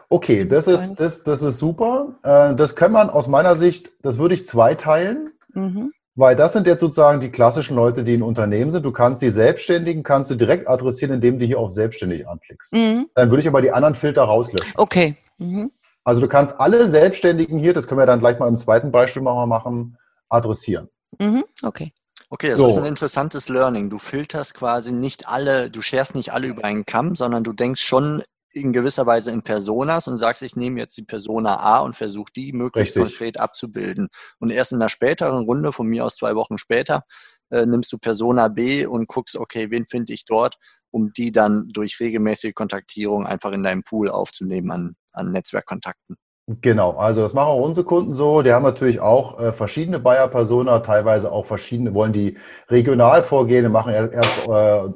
Okay, 0.09 0.47
das 0.47 0.67
ist, 0.67 0.97
das, 0.97 1.23
das 1.23 1.43
ist 1.43 1.59
super. 1.59 2.19
Äh, 2.23 2.55
das 2.55 2.75
kann 2.75 2.93
man 2.93 3.11
aus 3.11 3.29
meiner 3.29 3.55
Sicht, 3.55 3.91
das 4.03 4.19
würde 4.19 4.35
ich 4.35 4.47
zweiteilen, 4.47 5.33
mhm. 5.53 5.93
weil 6.15 6.37
das 6.37 6.55
sind 6.55 6.67
jetzt 6.67 6.81
sozusagen 6.81 7.21
die 7.21 7.31
klassischen 7.31 7.77
Leute, 7.77 8.03
die 8.03 8.15
in 8.15 8.23
Unternehmen 8.23 8.71
sind. 8.71 8.85
Du 8.85 8.93
kannst 8.93 9.21
die 9.21 9.31
Selbstständigen, 9.31 10.03
kannst 10.03 10.31
du 10.31 10.37
direkt 10.37 10.69
adressieren, 10.69 11.13
indem 11.13 11.39
du 11.39 11.45
hier 11.45 11.59
auf 11.59 11.71
Selbstständig 11.71 12.27
anklickst. 12.27 12.73
Mhm. 12.73 13.09
Dann 13.15 13.31
würde 13.31 13.43
ich 13.43 13.49
aber 13.49 13.61
die 13.61 13.71
anderen 13.71 13.95
Filter 13.95 14.23
rauslöschen. 14.23 14.75
Okay. 14.77 15.17
Mhm. 15.37 15.71
Also 16.05 16.23
du 16.23 16.29
kannst 16.29 16.59
alle 16.59 16.89
Selbstständigen 16.89 17.59
hier, 17.59 17.75
das 17.75 17.87
können 17.87 18.01
wir 18.01 18.07
dann 18.07 18.21
gleich 18.21 18.39
mal 18.39 18.49
im 18.49 18.57
zweiten 18.57 18.91
Beispiel 18.91 19.21
mal 19.21 19.45
machen, 19.45 19.99
adressieren. 20.31 20.89
Mhm, 21.19 21.45
okay. 21.63 21.93
Okay, 22.31 22.51
das 22.51 22.59
So. 22.59 22.67
ist 22.67 22.77
ein 22.77 22.85
interessantes 22.85 23.49
Learning. 23.49 23.89
Du 23.89 23.99
filterst 23.99 24.55
quasi 24.55 24.93
nicht 24.93 25.29
alle, 25.29 25.71
du 25.71 25.81
scherst 25.81 26.15
nicht 26.15 26.33
alle 26.33 26.47
über 26.49 26.65
einen 26.65 26.85
Kamm, 26.85 27.17
sondern 27.17 27.43
du 27.43 27.53
denkst 27.53 27.81
schon 27.83 28.23
in 28.53 28.73
gewisser 28.73 29.07
Weise 29.07 29.31
in 29.31 29.43
Personas 29.43 30.09
und 30.09 30.19
sagst, 30.19 30.43
ich 30.43 30.57
nehme 30.57 30.81
jetzt 30.81 30.97
die 30.97 31.05
Persona 31.05 31.59
A 31.59 31.81
und 31.81 31.97
versuche 31.97 32.33
die 32.35 32.53
möglichst 32.53 32.97
Richtig. 32.97 33.13
konkret 33.13 33.41
abzubilden. 33.41 34.09
Und 34.39 34.51
erst 34.51 34.73
in 34.73 34.79
einer 34.79 34.89
späteren 34.89 35.45
Runde, 35.45 35.73
von 35.73 35.87
mir 35.87 36.05
aus 36.05 36.17
zwei 36.17 36.35
Wochen 36.35 36.59
später, 36.59 37.05
äh, 37.51 37.67
nimmst 37.67 37.93
du 37.93 37.99
Persona 37.99 38.49
B 38.49 38.87
und 38.87 39.07
guckst, 39.09 39.37
okay, 39.37 39.71
wen 39.71 39.87
finde 39.87 40.13
ich 40.13 40.25
dort, 40.25 40.57
um 40.91 41.13
die 41.13 41.33
dann 41.33 41.69
durch 41.69 42.01
regelmäßige 42.01 42.55
Kontaktierung 42.55 43.27
einfach 43.27 43.53
in 43.53 43.63
deinem 43.63 43.85
Pool 43.85 44.11
aufzunehmen 44.11 44.71
an, 44.71 44.97
an 45.13 45.31
Netzwerkkontakten. 45.31 46.17
Genau, 46.63 46.93
also 46.97 47.21
das 47.21 47.35
machen 47.35 47.49
auch 47.49 47.63
unsere 47.63 47.85
Kunden 47.85 48.15
so. 48.15 48.41
Die 48.41 48.53
haben 48.53 48.63
natürlich 48.63 49.01
auch 49.01 49.39
äh, 49.39 49.53
verschiedene 49.53 49.99
Buyer-Persona, 49.99 50.79
teilweise 50.79 51.31
auch 51.31 51.45
verschiedene, 51.45 51.93
wollen 51.93 52.13
die 52.15 52.39
regional 52.71 53.23
vorgehen, 53.23 53.71
machen 53.71 53.93
erst, 53.93 54.15
erst 54.15 54.39
äh, 54.47 54.49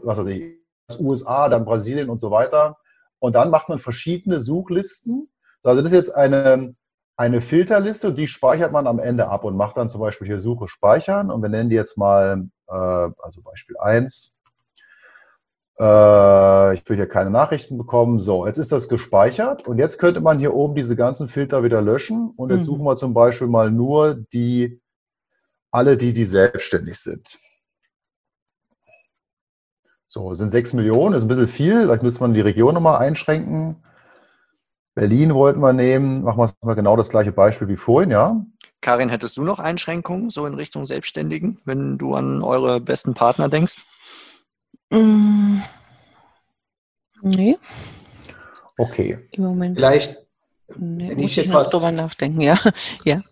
was 0.02 0.16
weiß 0.16 0.28
ich, 0.28 0.54
USA, 0.98 1.50
dann 1.50 1.66
Brasilien 1.66 2.08
und 2.08 2.20
so 2.20 2.30
weiter. 2.30 2.78
Und 3.18 3.34
dann 3.34 3.50
macht 3.50 3.68
man 3.68 3.78
verschiedene 3.78 4.40
Suchlisten. 4.40 5.28
Also 5.62 5.82
das 5.82 5.92
ist 5.92 5.96
jetzt 5.96 6.14
eine, 6.14 6.74
eine 7.18 7.42
Filterliste 7.42 8.14
die 8.14 8.28
speichert 8.28 8.72
man 8.72 8.86
am 8.86 8.98
Ende 8.98 9.28
ab 9.28 9.44
und 9.44 9.54
macht 9.54 9.76
dann 9.76 9.90
zum 9.90 10.00
Beispiel 10.00 10.28
hier 10.28 10.38
Suche 10.38 10.68
speichern. 10.68 11.30
Und 11.30 11.42
wir 11.42 11.50
nennen 11.50 11.68
die 11.68 11.76
jetzt 11.76 11.98
mal, 11.98 12.48
äh, 12.68 12.74
also 12.74 13.42
Beispiel 13.42 13.76
1. 13.78 14.32
Äh, 15.78 16.74
ich 16.74 16.88
will 16.88 16.96
hier 16.96 17.08
keine 17.08 17.30
Nachrichten 17.30 17.78
bekommen. 17.78 18.20
So, 18.20 18.46
jetzt 18.46 18.58
ist 18.58 18.72
das 18.72 18.88
gespeichert 18.88 19.66
und 19.66 19.78
jetzt 19.78 19.98
könnte 19.98 20.20
man 20.20 20.38
hier 20.38 20.54
oben 20.54 20.74
diese 20.74 20.96
ganzen 20.96 21.28
Filter 21.28 21.62
wieder 21.64 21.80
löschen 21.82 22.30
und 22.36 22.50
jetzt 22.50 22.60
Mhm. 22.62 22.64
suchen 22.66 22.84
wir 22.84 22.96
zum 22.96 23.14
Beispiel 23.14 23.46
mal 23.48 23.70
nur 23.70 24.14
die, 24.32 24.80
alle 25.70 25.96
die, 25.96 26.12
die 26.12 26.26
selbstständig 26.26 26.98
sind. 26.98 27.38
So, 30.08 30.34
sind 30.34 30.50
6 30.50 30.74
Millionen, 30.74 31.14
ist 31.14 31.22
ein 31.22 31.28
bisschen 31.28 31.48
viel. 31.48 31.82
Vielleicht 31.82 32.02
müsste 32.02 32.20
man 32.20 32.34
die 32.34 32.42
Region 32.42 32.74
nochmal 32.74 32.98
einschränken. 32.98 33.76
Berlin 34.94 35.32
wollten 35.34 35.60
wir 35.60 35.72
nehmen. 35.72 36.22
Machen 36.22 36.38
wir 36.38 36.52
mal 36.60 36.74
genau 36.74 36.96
das 36.96 37.08
gleiche 37.08 37.32
Beispiel 37.32 37.68
wie 37.68 37.78
vorhin, 37.78 38.10
ja? 38.10 38.44
Karin, 38.82 39.08
hättest 39.08 39.38
du 39.38 39.42
noch 39.42 39.58
Einschränkungen 39.58 40.28
so 40.28 40.44
in 40.44 40.52
Richtung 40.52 40.84
Selbstständigen, 40.84 41.56
wenn 41.64 41.96
du 41.96 42.14
an 42.14 42.42
eure 42.42 42.78
besten 42.78 43.14
Partner 43.14 43.48
denkst? 43.48 43.84
Mm, 44.92 45.62
Nee, 47.24 47.56
Okay. 48.78 49.18
im 49.32 49.44
Moment. 49.44 49.76
Vielleicht, 49.76 50.16
Nee, 50.76 51.10
wenn 51.10 51.16
muss 51.18 51.30
ich 51.32 51.38
ich 51.38 51.46
noch 51.46 51.60
etwas- 51.60 51.70
drüber 51.70 51.92
nachdenken, 51.92 52.40
ja. 52.40 52.58
ja. 53.04 53.22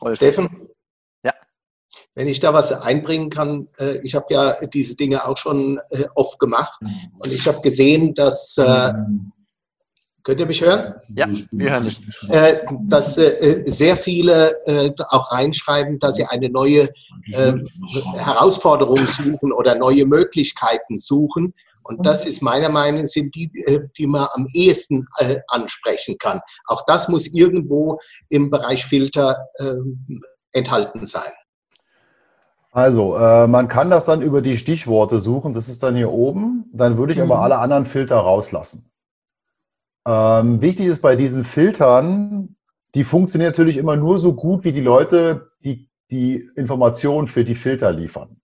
Rolf? 0.00 0.16
Steffen? 0.16 0.68
Ja. 1.24 1.32
Wenn 2.14 2.28
ich 2.28 2.40
da 2.40 2.54
was 2.54 2.72
einbringen 2.72 3.28
kann, 3.30 3.68
äh, 3.78 3.98
ich 3.98 4.14
habe 4.14 4.26
ja 4.30 4.64
diese 4.66 4.96
Dinge 4.96 5.26
auch 5.26 5.36
schon 5.36 5.78
äh, 5.90 6.04
oft 6.14 6.38
gemacht 6.38 6.80
und 7.18 7.32
ich 7.32 7.46
habe 7.46 7.60
gesehen, 7.60 8.14
dass, 8.14 8.56
äh, 8.58 8.92
könnt 10.24 10.40
ihr 10.40 10.46
mich 10.46 10.60
hören? 10.62 10.94
Ja, 11.14 11.26
wir 11.52 11.70
hören 11.70 11.84
dich. 11.84 12.00
Äh, 12.30 12.60
dass 12.88 13.16
äh, 13.18 13.62
sehr 13.66 13.96
viele 13.96 14.50
äh, 14.66 14.90
auch 15.10 15.30
reinschreiben, 15.30 15.98
dass 15.98 16.16
sie 16.16 16.24
eine 16.24 16.48
neue 16.50 16.88
Herausforderung 18.16 18.98
suchen 19.06 19.52
oder 19.52 19.74
neue 19.76 20.04
Möglichkeiten 20.06 20.98
suchen. 20.98 21.54
Und 21.82 22.04
das 22.04 22.24
ist 22.24 22.42
meiner 22.42 22.68
Meinung 22.70 23.02
nach 23.02 23.08
sind 23.08 23.34
die, 23.34 23.50
die 23.98 24.06
man 24.06 24.26
am 24.32 24.46
ehesten 24.54 25.06
ansprechen 25.48 26.16
kann. 26.18 26.40
Auch 26.66 26.82
das 26.86 27.08
muss 27.08 27.26
irgendwo 27.26 27.98
im 28.30 28.50
Bereich 28.50 28.84
Filter 28.86 29.36
äh, 29.58 29.74
enthalten 30.52 31.06
sein. 31.06 31.30
Also, 32.70 33.16
äh, 33.16 33.46
man 33.46 33.68
kann 33.68 33.88
das 33.88 34.06
dann 34.06 34.20
über 34.20 34.42
die 34.42 34.56
Stichworte 34.56 35.20
suchen. 35.20 35.52
Das 35.52 35.68
ist 35.68 35.82
dann 35.82 35.94
hier 35.94 36.10
oben. 36.10 36.68
Dann 36.72 36.98
würde 36.98 37.12
ich 37.12 37.20
aber 37.20 37.36
Mhm. 37.36 37.42
alle 37.42 37.58
anderen 37.58 37.86
Filter 37.86 38.16
rauslassen. 38.16 38.90
Ähm, 40.06 40.60
wichtig 40.60 40.86
ist 40.86 41.00
bei 41.00 41.16
diesen 41.16 41.44
Filtern, 41.44 42.56
die 42.94 43.04
funktionieren 43.04 43.50
natürlich 43.50 43.76
immer 43.76 43.96
nur 43.96 44.18
so 44.18 44.34
gut, 44.34 44.64
wie 44.64 44.72
die 44.72 44.80
Leute 44.80 45.50
die, 45.64 45.88
die 46.10 46.48
Informationen 46.56 47.26
für 47.26 47.44
die 47.44 47.54
Filter 47.54 47.92
liefern. 47.92 48.40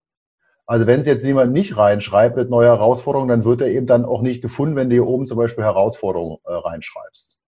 Also 0.66 0.86
wenn 0.86 1.00
es 1.00 1.06
jetzt 1.06 1.24
jemand 1.24 1.52
nicht 1.52 1.76
reinschreibt 1.76 2.36
mit 2.36 2.48
neuer 2.48 2.76
Herausforderung, 2.76 3.28
dann 3.28 3.44
wird 3.44 3.60
er 3.60 3.68
eben 3.68 3.86
dann 3.86 4.04
auch 4.04 4.22
nicht 4.22 4.40
gefunden, 4.40 4.76
wenn 4.76 4.88
du 4.88 4.94
hier 4.94 5.06
oben 5.06 5.26
zum 5.26 5.36
Beispiel 5.36 5.64
Herausforderung 5.64 6.38
äh, 6.44 6.52
reinschreibst. 6.52 7.40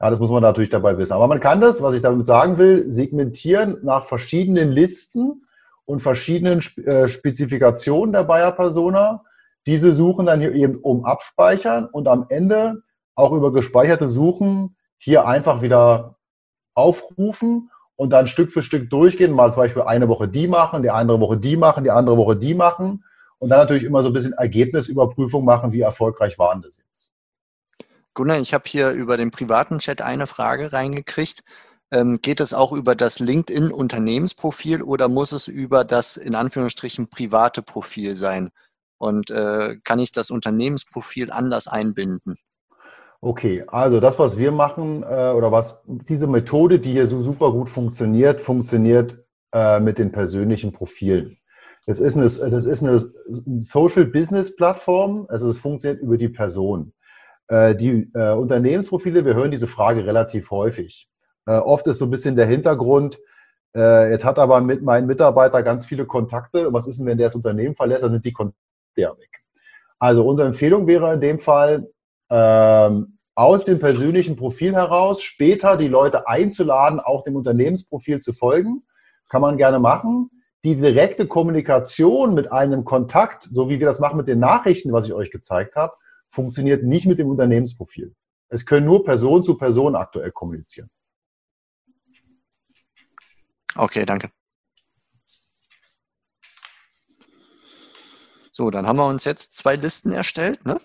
Ja, 0.00 0.10
das 0.10 0.18
muss 0.18 0.30
man 0.30 0.42
natürlich 0.42 0.70
dabei 0.70 0.96
wissen. 0.96 1.12
Aber 1.12 1.26
man 1.26 1.40
kann 1.40 1.60
das, 1.60 1.82
was 1.82 1.94
ich 1.94 2.02
damit 2.02 2.24
sagen 2.26 2.58
will, 2.58 2.90
segmentieren 2.90 3.78
nach 3.82 4.04
verschiedenen 4.04 4.70
Listen 4.72 5.42
und 5.84 6.00
verschiedenen 6.00 6.60
äh, 6.84 7.08
Spezifikationen 7.08 8.12
der 8.12 8.24
Buyer-Persona. 8.24 9.24
Diese 9.66 9.92
Suchen 9.92 10.26
dann 10.26 10.40
hier 10.40 10.52
eben 10.52 10.76
um 10.76 11.04
abspeichern 11.04 11.86
und 11.86 12.08
am 12.08 12.26
Ende 12.28 12.82
auch 13.14 13.32
über 13.32 13.52
gespeicherte 13.52 14.08
Suchen 14.08 14.76
hier 14.98 15.26
einfach 15.26 15.62
wieder 15.62 16.16
aufrufen 16.74 17.70
und 17.96 18.10
dann 18.10 18.26
Stück 18.26 18.50
für 18.50 18.62
Stück 18.62 18.88
durchgehen. 18.88 19.32
Mal 19.32 19.52
zum 19.52 19.62
Beispiel 19.62 19.82
eine 19.82 20.08
Woche 20.08 20.28
die 20.28 20.48
machen, 20.48 20.82
die 20.82 20.90
andere 20.90 21.20
Woche 21.20 21.36
die 21.36 21.56
machen, 21.56 21.84
die 21.84 21.90
andere 21.90 22.16
Woche 22.16 22.36
die 22.36 22.54
machen 22.54 23.04
und 23.38 23.48
dann 23.50 23.58
natürlich 23.58 23.84
immer 23.84 24.02
so 24.02 24.08
ein 24.08 24.12
bisschen 24.12 24.32
Ergebnisüberprüfung 24.34 25.44
machen, 25.44 25.72
wie 25.72 25.80
erfolgreich 25.80 26.38
waren 26.38 26.62
das 26.62 26.78
jetzt. 26.78 27.10
Gunnar, 28.14 28.40
ich 28.40 28.54
habe 28.54 28.64
hier 28.66 28.90
über 28.90 29.16
den 29.16 29.30
privaten 29.30 29.78
Chat 29.78 30.02
eine 30.02 30.26
Frage 30.26 30.72
reingekriegt. 30.72 31.42
Ähm, 31.92 32.20
geht 32.22 32.40
es 32.40 32.54
auch 32.54 32.72
über 32.72 32.94
das 32.94 33.18
LinkedIn-Unternehmensprofil 33.18 34.82
oder 34.82 35.08
muss 35.08 35.32
es 35.32 35.48
über 35.48 35.84
das 35.84 36.16
in 36.16 36.34
Anführungsstrichen 36.34 37.08
private 37.08 37.62
Profil 37.62 38.14
sein? 38.14 38.50
Und 39.00 39.30
äh, 39.30 39.78
kann 39.82 39.98
ich 39.98 40.12
das 40.12 40.30
Unternehmensprofil 40.30 41.32
anders 41.32 41.68
einbinden? 41.68 42.36
Okay, 43.22 43.64
also 43.66 43.98
das, 43.98 44.18
was 44.18 44.36
wir 44.36 44.52
machen 44.52 45.02
äh, 45.02 45.32
oder 45.32 45.50
was 45.50 45.82
diese 45.86 46.26
Methode, 46.26 46.78
die 46.78 46.92
hier 46.92 47.06
so 47.06 47.22
super 47.22 47.50
gut 47.50 47.70
funktioniert, 47.70 48.42
funktioniert 48.42 49.24
äh, 49.54 49.80
mit 49.80 49.98
den 49.98 50.12
persönlichen 50.12 50.72
Profilen. 50.72 51.38
Das 51.86 51.98
ist 51.98 52.14
eine, 52.14 52.50
das 52.50 52.66
ist 52.66 52.82
eine 52.82 52.98
Social 53.56 54.04
Business 54.04 54.54
Plattform, 54.54 55.26
also 55.30 55.50
es 55.50 55.56
funktioniert 55.56 56.02
über 56.02 56.18
die 56.18 56.28
Person. 56.28 56.92
Äh, 57.48 57.74
die 57.74 58.10
äh, 58.14 58.34
Unternehmensprofile, 58.34 59.24
wir 59.24 59.34
hören 59.34 59.50
diese 59.50 59.66
Frage 59.66 60.04
relativ 60.04 60.50
häufig. 60.50 61.08
Äh, 61.46 61.56
oft 61.56 61.86
ist 61.86 61.98
so 61.98 62.04
ein 62.04 62.10
bisschen 62.10 62.36
der 62.36 62.46
Hintergrund, 62.46 63.18
jetzt 63.72 64.24
hat 64.24 64.40
aber 64.40 64.60
mit 64.60 64.82
mein 64.82 65.06
Mitarbeiter 65.06 65.62
ganz 65.62 65.86
viele 65.86 66.04
Kontakte. 66.04 66.72
Was 66.72 66.88
ist 66.88 66.98
denn, 66.98 67.06
wenn 67.06 67.18
der 67.18 67.28
das 67.28 67.36
Unternehmen 67.36 67.76
verlässt? 67.76 68.02
Dann 68.02 68.10
sind 68.10 68.24
die 68.24 68.32
ja 68.96 69.16
weg. 69.18 69.42
Also 69.98 70.26
unsere 70.26 70.48
Empfehlung 70.48 70.86
wäre 70.86 71.14
in 71.14 71.20
dem 71.20 71.38
Fall, 71.38 71.90
ähm, 72.30 73.18
aus 73.34 73.64
dem 73.64 73.78
persönlichen 73.78 74.36
Profil 74.36 74.74
heraus 74.74 75.22
später 75.22 75.76
die 75.76 75.88
Leute 75.88 76.28
einzuladen, 76.28 77.00
auch 77.00 77.24
dem 77.24 77.36
Unternehmensprofil 77.36 78.18
zu 78.18 78.32
folgen. 78.32 78.82
Kann 79.28 79.40
man 79.40 79.56
gerne 79.56 79.78
machen. 79.78 80.30
Die 80.64 80.76
direkte 80.76 81.26
Kommunikation 81.26 82.34
mit 82.34 82.52
einem 82.52 82.84
Kontakt, 82.84 83.44
so 83.44 83.70
wie 83.70 83.80
wir 83.80 83.86
das 83.86 83.98
machen 83.98 84.18
mit 84.18 84.28
den 84.28 84.40
Nachrichten, 84.40 84.92
was 84.92 85.06
ich 85.06 85.14
euch 85.14 85.30
gezeigt 85.30 85.74
habe, 85.74 85.94
funktioniert 86.28 86.84
nicht 86.84 87.06
mit 87.06 87.18
dem 87.18 87.28
Unternehmensprofil. 87.28 88.14
Es 88.48 88.66
können 88.66 88.86
nur 88.86 89.04
Person 89.04 89.42
zu 89.42 89.56
Person 89.56 89.96
aktuell 89.96 90.32
kommunizieren. 90.32 90.90
Okay, 93.76 94.04
danke. 94.04 94.30
So, 98.60 98.70
dann 98.70 98.86
haben 98.86 98.98
wir 98.98 99.06
uns 99.06 99.24
jetzt 99.24 99.56
zwei 99.56 99.74
Listen 99.74 100.12
erstellt, 100.12 100.66
ne? 100.66 100.78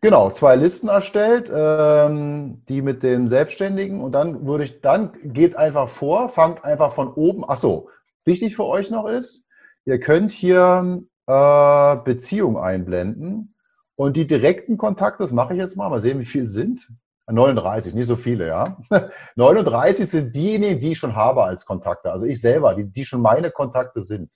Genau, 0.00 0.30
zwei 0.30 0.54
Listen 0.54 0.86
erstellt, 0.86 1.50
ähm, 1.52 2.62
die 2.68 2.82
mit 2.82 3.02
dem 3.02 3.26
Selbstständigen 3.26 4.00
und 4.00 4.12
dann 4.12 4.46
würde 4.46 4.62
ich, 4.62 4.80
dann 4.80 5.10
geht 5.24 5.56
einfach 5.56 5.88
vor, 5.88 6.28
fangt 6.28 6.64
einfach 6.64 6.92
von 6.92 7.12
oben. 7.12 7.42
Ach 7.44 7.56
so, 7.56 7.88
wichtig 8.24 8.54
für 8.54 8.66
euch 8.66 8.92
noch 8.92 9.08
ist, 9.08 9.44
ihr 9.86 9.98
könnt 9.98 10.30
hier 10.30 11.02
äh, 11.26 11.96
Beziehung 12.04 12.58
einblenden 12.58 13.56
und 13.96 14.16
die 14.16 14.28
direkten 14.28 14.78
Kontakte, 14.78 15.24
das 15.24 15.32
mache 15.32 15.54
ich 15.54 15.58
jetzt 15.58 15.76
mal, 15.76 15.90
mal 15.90 16.00
sehen, 16.00 16.20
wie 16.20 16.26
viele 16.26 16.46
sind. 16.46 16.88
39, 17.26 17.92
nicht 17.92 18.06
so 18.06 18.14
viele, 18.14 18.46
ja. 18.46 18.76
39 19.34 20.08
sind 20.08 20.32
diejenigen, 20.32 20.78
die 20.78 20.92
ich 20.92 20.98
schon 20.98 21.16
habe 21.16 21.42
als 21.42 21.66
Kontakte, 21.66 22.12
also 22.12 22.24
ich 22.24 22.40
selber, 22.40 22.76
die, 22.76 22.86
die 22.86 23.04
schon 23.04 23.20
meine 23.20 23.50
Kontakte 23.50 24.00
sind. 24.00 24.30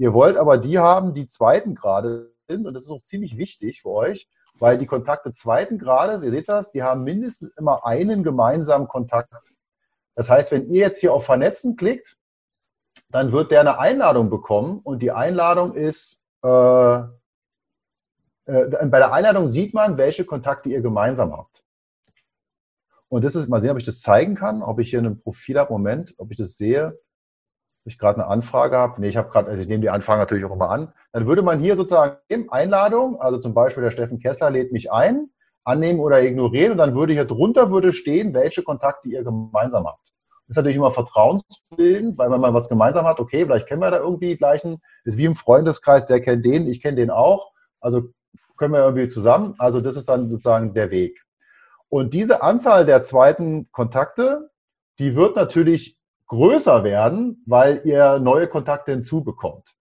Ihr 0.00 0.14
wollt 0.14 0.38
aber 0.38 0.56
die 0.56 0.78
haben, 0.78 1.12
die 1.12 1.26
zweiten 1.26 1.74
Grade 1.74 2.32
sind 2.48 2.66
und 2.66 2.72
das 2.72 2.84
ist 2.84 2.90
auch 2.90 3.02
ziemlich 3.02 3.36
wichtig 3.36 3.82
für 3.82 3.90
euch, 3.90 4.30
weil 4.58 4.78
die 4.78 4.86
Kontakte 4.86 5.30
zweiten 5.30 5.78
Grades, 5.78 6.22
ihr 6.22 6.30
seht 6.30 6.48
das, 6.48 6.72
die 6.72 6.82
haben 6.82 7.04
mindestens 7.04 7.50
immer 7.58 7.84
einen 7.84 8.22
gemeinsamen 8.22 8.88
Kontakt. 8.88 9.52
Das 10.14 10.30
heißt, 10.30 10.52
wenn 10.52 10.70
ihr 10.70 10.80
jetzt 10.80 11.00
hier 11.00 11.12
auf 11.12 11.26
Vernetzen 11.26 11.76
klickt, 11.76 12.16
dann 13.10 13.30
wird 13.30 13.50
der 13.50 13.60
eine 13.60 13.78
Einladung 13.78 14.30
bekommen 14.30 14.80
und 14.82 15.02
die 15.02 15.12
Einladung 15.12 15.74
ist, 15.74 16.22
äh, 16.42 16.48
äh, 16.98 17.06
bei 18.46 18.98
der 18.98 19.12
Einladung 19.12 19.48
sieht 19.48 19.74
man, 19.74 19.98
welche 19.98 20.24
Kontakte 20.24 20.70
ihr 20.70 20.80
gemeinsam 20.80 21.36
habt. 21.36 21.62
Und 23.10 23.22
das 23.22 23.34
ist, 23.34 23.50
mal 23.50 23.60
sehen, 23.60 23.72
ob 23.72 23.76
ich 23.76 23.84
das 23.84 24.00
zeigen 24.00 24.34
kann, 24.34 24.62
ob 24.62 24.78
ich 24.78 24.88
hier 24.88 25.00
ein 25.00 25.20
Profil 25.20 25.58
habe. 25.58 25.74
Moment, 25.74 26.14
ob 26.16 26.30
ich 26.30 26.38
das 26.38 26.56
sehe. 26.56 26.98
Ich 27.84 27.98
gerade 27.98 28.20
eine 28.20 28.28
Anfrage 28.28 28.76
habe. 28.76 29.00
Nee, 29.00 29.08
ich 29.08 29.16
habe 29.16 29.30
gerade, 29.30 29.48
also 29.48 29.62
ich 29.62 29.68
nehme 29.68 29.80
die 29.80 29.90
Anfrage 29.90 30.20
natürlich 30.20 30.44
auch 30.44 30.54
immer 30.54 30.70
an. 30.70 30.92
Dann 31.12 31.26
würde 31.26 31.42
man 31.42 31.60
hier 31.60 31.76
sozusagen 31.76 32.18
Einladung, 32.50 33.20
also 33.20 33.38
zum 33.38 33.54
Beispiel 33.54 33.82
der 33.82 33.90
Steffen 33.90 34.18
Kessler 34.18 34.50
lädt 34.50 34.72
mich 34.72 34.92
ein, 34.92 35.30
annehmen 35.64 36.00
oder 36.00 36.22
ignorieren 36.22 36.72
und 36.72 36.78
dann 36.78 36.94
würde 36.94 37.12
hier 37.12 37.24
drunter 37.24 37.70
würde 37.70 37.92
stehen, 37.92 38.34
welche 38.34 38.62
Kontakte 38.62 39.08
ihr 39.08 39.24
gemeinsam 39.24 39.86
habt. 39.86 40.12
Das 40.46 40.54
ist 40.54 40.56
natürlich 40.56 40.78
immer 40.78 40.90
vertrauensbildend, 40.90 42.18
weil 42.18 42.30
wenn 42.30 42.40
man 42.40 42.52
was 42.52 42.68
gemeinsam 42.68 43.06
hat, 43.06 43.20
okay, 43.20 43.44
vielleicht 43.44 43.68
kennen 43.68 43.82
wir 43.82 43.92
da 43.92 43.98
irgendwie 43.98 44.36
gleichen, 44.36 44.80
ist 45.04 45.16
wie 45.16 45.24
im 45.24 45.36
Freundeskreis, 45.36 46.06
der 46.06 46.20
kennt 46.20 46.44
den, 46.44 46.66
ich 46.66 46.82
kenne 46.82 46.96
den 46.96 47.10
auch, 47.10 47.52
also 47.80 48.08
können 48.56 48.74
wir 48.74 48.80
irgendwie 48.80 49.06
zusammen, 49.06 49.54
also 49.58 49.80
das 49.80 49.96
ist 49.96 50.08
dann 50.08 50.28
sozusagen 50.28 50.74
der 50.74 50.90
Weg. 50.90 51.24
Und 51.88 52.14
diese 52.14 52.42
Anzahl 52.42 52.84
der 52.84 53.00
zweiten 53.00 53.70
Kontakte, 53.70 54.50
die 54.98 55.14
wird 55.14 55.36
natürlich 55.36 55.99
größer 56.30 56.84
werden, 56.84 57.42
weil 57.46 57.82
ihr 57.84 58.20
neue 58.20 58.46
Kontakte 58.46 58.92
hinzubekommt. 58.92 59.74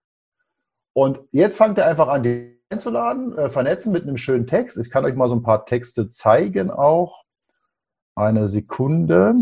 Und 0.93 1.21
jetzt 1.31 1.57
fangt 1.57 1.77
ihr 1.77 1.85
einfach 1.85 2.07
an, 2.07 2.23
die 2.23 2.59
einzuladen, 2.71 3.37
äh, 3.37 3.49
vernetzen 3.49 3.93
mit 3.93 4.03
einem 4.03 4.17
schönen 4.17 4.47
Text. 4.47 4.79
Ich 4.79 4.89
kann 4.89 5.05
euch 5.05 5.15
mal 5.15 5.29
so 5.29 5.35
ein 5.35 5.43
paar 5.43 5.65
Texte 5.65 6.07
zeigen 6.07 6.71
auch. 6.71 7.23
Eine 8.15 8.47
Sekunde. 8.47 9.35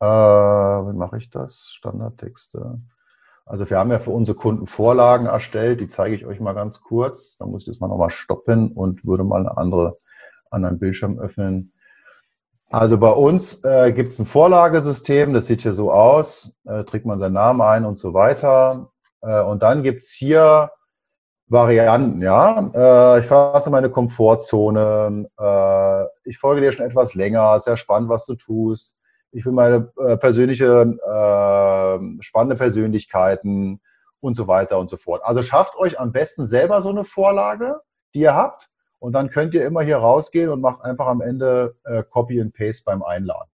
Äh, 0.00 0.06
wie 0.06 0.96
mache 0.96 1.18
ich 1.18 1.30
das? 1.30 1.68
Standardtexte. 1.70 2.80
Also 3.46 3.70
wir 3.70 3.78
haben 3.78 3.92
ja 3.92 4.00
für 4.00 4.10
unsere 4.10 4.36
Kunden 4.36 4.66
Vorlagen 4.66 5.26
erstellt, 5.26 5.80
die 5.80 5.88
zeige 5.88 6.16
ich 6.16 6.26
euch 6.26 6.40
mal 6.40 6.52
ganz 6.52 6.80
kurz. 6.80 7.36
Da 7.38 7.46
muss 7.46 7.62
ich 7.62 7.68
das 7.68 7.80
mal 7.80 7.88
nochmal 7.88 8.10
stoppen 8.10 8.72
und 8.72 9.06
würde 9.06 9.22
mal 9.22 9.40
eine 9.40 9.56
andere, 9.56 9.98
anderen 10.50 10.80
Bildschirm 10.80 11.20
öffnen. 11.20 11.72
Also 12.70 12.98
bei 12.98 13.10
uns 13.10 13.64
äh, 13.64 13.92
gibt 13.92 14.12
es 14.12 14.18
ein 14.18 14.26
Vorlagesystem, 14.26 15.32
das 15.32 15.46
sieht 15.46 15.62
hier 15.62 15.72
so 15.72 15.90
aus, 15.90 16.54
äh, 16.66 16.84
trägt 16.84 17.06
man 17.06 17.18
seinen 17.18 17.32
Namen 17.32 17.62
ein 17.62 17.84
und 17.84 17.96
so 17.96 18.12
weiter. 18.12 18.90
Äh, 19.22 19.40
und 19.42 19.62
dann 19.62 19.82
gibt 19.82 20.02
es 20.02 20.12
hier 20.12 20.70
Varianten, 21.46 22.20
ja. 22.20 22.70
Äh, 22.74 23.20
ich 23.20 23.26
fasse 23.26 23.70
meine 23.70 23.88
Komfortzone, 23.88 25.28
äh, 25.38 26.28
ich 26.28 26.38
folge 26.38 26.60
dir 26.60 26.72
schon 26.72 26.84
etwas 26.84 27.14
länger, 27.14 27.58
sehr 27.58 27.78
spannend, 27.78 28.10
was 28.10 28.26
du 28.26 28.34
tust 28.34 28.98
ich 29.32 29.44
will 29.44 29.52
meine 29.52 29.92
äh, 29.98 30.16
persönliche, 30.16 30.66
äh, 30.66 32.22
spannende 32.22 32.56
Persönlichkeiten 32.56 33.80
und 34.20 34.34
so 34.34 34.48
weiter 34.48 34.78
und 34.78 34.88
so 34.88 34.96
fort. 34.96 35.22
Also 35.24 35.42
schafft 35.42 35.76
euch 35.76 36.00
am 36.00 36.12
besten 36.12 36.46
selber 36.46 36.80
so 36.80 36.90
eine 36.90 37.04
Vorlage, 37.04 37.80
die 38.14 38.20
ihr 38.20 38.34
habt. 38.34 38.70
Und 38.98 39.12
dann 39.12 39.30
könnt 39.30 39.54
ihr 39.54 39.64
immer 39.64 39.82
hier 39.82 39.98
rausgehen 39.98 40.50
und 40.50 40.60
macht 40.60 40.82
einfach 40.82 41.06
am 41.06 41.20
Ende 41.20 41.76
äh, 41.84 42.02
Copy 42.02 42.40
and 42.40 42.54
Paste 42.54 42.82
beim 42.84 43.02
Einladen. 43.02 43.50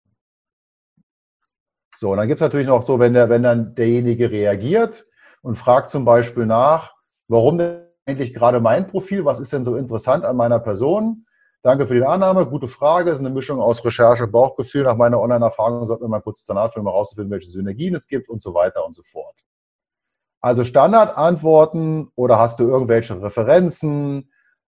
So, 1.97 2.11
und 2.11 2.17
dann 2.17 2.29
gibt 2.29 2.41
es 2.41 2.45
natürlich 2.45 2.67
noch 2.67 2.83
so, 2.83 2.99
wenn, 2.99 3.13
der, 3.13 3.29
wenn 3.29 3.43
dann 3.43 3.75
derjenige 3.75 4.31
reagiert 4.31 5.07
und 5.43 5.57
fragt 5.57 5.91
zum 5.91 6.05
Beispiel 6.05 6.47
nach, 6.47 6.95
warum 7.29 7.59
denn 7.59 7.85
eigentlich 8.07 8.35
gerade 8.35 8.61
mein 8.61 8.87
Profil, 8.87 9.25
was 9.25 9.41
ist 9.41 9.53
denn 9.53 9.65
so 9.65 9.77
interessant 9.77 10.25
an 10.25 10.37
meiner 10.37 10.59
Person? 10.61 11.27
Danke 11.63 11.87
für 11.87 11.95
die 11.95 12.05
Annahme. 12.05 12.47
Gute 12.47 12.69
Frage. 12.69 13.11
Es 13.11 13.21
ist 13.21 13.25
eine 13.25 13.35
Mischung 13.35 13.59
aus 13.59 13.83
Recherche 13.83 14.27
Bauchgefühl. 14.27 14.83
Nach 14.83 14.97
meiner 14.97 15.19
Online-Erfahrung 15.19 15.87
sollten 15.87 16.05
wir 16.05 16.09
mal 16.09 16.21
kurz 16.21 16.45
danach 16.45 16.71
finden, 16.71 16.87
um 16.87 16.93
herauszufinden, 16.93 17.31
welche 17.31 17.49
Synergien 17.49 17.95
es 17.95 18.07
gibt 18.07 18.29
und 18.29 18.43
so 18.43 18.53
weiter 18.53 18.85
und 18.85 18.95
so 18.95 19.03
fort. 19.03 19.41
Also 20.43 20.63
Standardantworten 20.63 22.11
oder 22.17 22.39
hast 22.39 22.61
du 22.61 22.69
irgendwelche 22.69 23.23
Referenzen? 23.23 24.31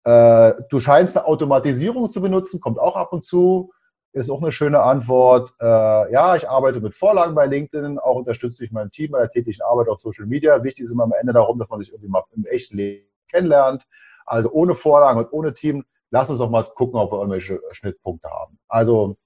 Äh, 0.05 0.53
du 0.69 0.79
scheinst 0.79 1.17
eine 1.17 1.27
Automatisierung 1.27 2.11
zu 2.11 2.21
benutzen, 2.21 2.61
kommt 2.61 2.79
auch 2.79 2.95
ab 2.95 3.11
und 3.11 3.23
zu. 3.23 3.71
Ist 4.13 4.29
auch 4.29 4.41
eine 4.41 4.51
schöne 4.51 4.81
Antwort. 4.81 5.53
Äh, 5.59 5.65
ja, 6.13 6.35
ich 6.35 6.49
arbeite 6.49 6.79
mit 6.79 6.95
Vorlagen 6.95 7.35
bei 7.35 7.47
LinkedIn, 7.47 7.99
auch 7.99 8.15
unterstütze 8.15 8.63
ich 8.63 8.71
mein 8.71 8.91
Team 8.91 9.11
bei 9.11 9.19
der 9.19 9.29
täglichen 9.29 9.63
Arbeit 9.63 9.89
auf 9.89 9.99
Social 9.99 10.25
Media. 10.25 10.63
Wichtig 10.63 10.85
ist 10.85 10.91
immer 10.91 11.03
am 11.03 11.13
Ende 11.19 11.33
darum, 11.33 11.59
dass 11.59 11.69
man 11.69 11.79
sich 11.79 11.89
irgendwie 11.91 12.07
mal 12.07 12.23
im 12.33 12.45
echten 12.45 12.77
Leben 12.77 13.07
kennenlernt. 13.29 13.85
Also 14.25 14.51
ohne 14.51 14.75
Vorlagen 14.75 15.19
und 15.19 15.33
ohne 15.33 15.53
Team 15.53 15.83
lass 16.11 16.29
uns 16.29 16.39
doch 16.39 16.49
mal 16.49 16.63
gucken, 16.63 16.99
ob 16.99 17.11
wir 17.11 17.17
irgendwelche 17.17 17.59
Schnittpunkte 17.71 18.29
haben. 18.29 18.57
Also 18.67 19.17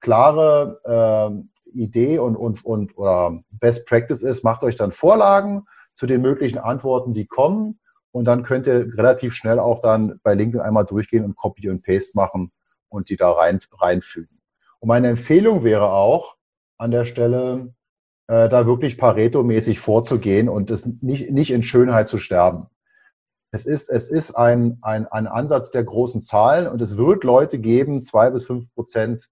klare 0.00 0.80
äh, 0.84 1.78
Idee 1.78 2.18
und, 2.18 2.36
und, 2.36 2.64
und 2.64 2.98
oder 2.98 3.40
Best 3.50 3.86
Practice 3.86 4.22
ist, 4.22 4.44
macht 4.44 4.62
euch 4.62 4.76
dann 4.76 4.92
Vorlagen 4.92 5.66
zu 5.94 6.06
den 6.06 6.20
möglichen 6.20 6.58
Antworten, 6.58 7.14
die 7.14 7.26
kommen. 7.26 7.80
Und 8.14 8.26
dann 8.26 8.44
könnt 8.44 8.68
ihr 8.68 8.96
relativ 8.96 9.34
schnell 9.34 9.58
auch 9.58 9.80
dann 9.80 10.20
bei 10.22 10.34
LinkedIn 10.34 10.60
einmal 10.60 10.86
durchgehen 10.86 11.24
und 11.24 11.34
Copy 11.34 11.68
und 11.68 11.82
Paste 11.82 12.12
machen 12.14 12.52
und 12.88 13.10
die 13.10 13.16
da 13.16 13.32
rein, 13.32 13.58
reinfügen. 13.72 14.40
Und 14.78 14.86
meine 14.86 15.08
Empfehlung 15.08 15.64
wäre 15.64 15.90
auch 15.90 16.36
an 16.78 16.92
der 16.92 17.06
Stelle, 17.06 17.74
äh, 18.28 18.48
da 18.48 18.66
wirklich 18.66 18.98
Pareto-mäßig 18.98 19.80
vorzugehen 19.80 20.48
und 20.48 20.70
es 20.70 20.86
nicht, 21.02 21.32
nicht 21.32 21.50
in 21.50 21.64
Schönheit 21.64 22.06
zu 22.06 22.18
sterben. 22.18 22.68
Es 23.50 23.66
ist, 23.66 23.90
es 23.90 24.08
ist 24.08 24.34
ein, 24.34 24.78
ein, 24.82 25.08
ein 25.08 25.26
Ansatz 25.26 25.72
der 25.72 25.82
großen 25.82 26.22
Zahlen 26.22 26.68
und 26.68 26.80
es 26.80 26.96
wird 26.96 27.24
Leute 27.24 27.58
geben, 27.58 28.04
zwei 28.04 28.30
bis 28.30 28.44
fünf 28.44 28.72
Prozent, 28.74 29.28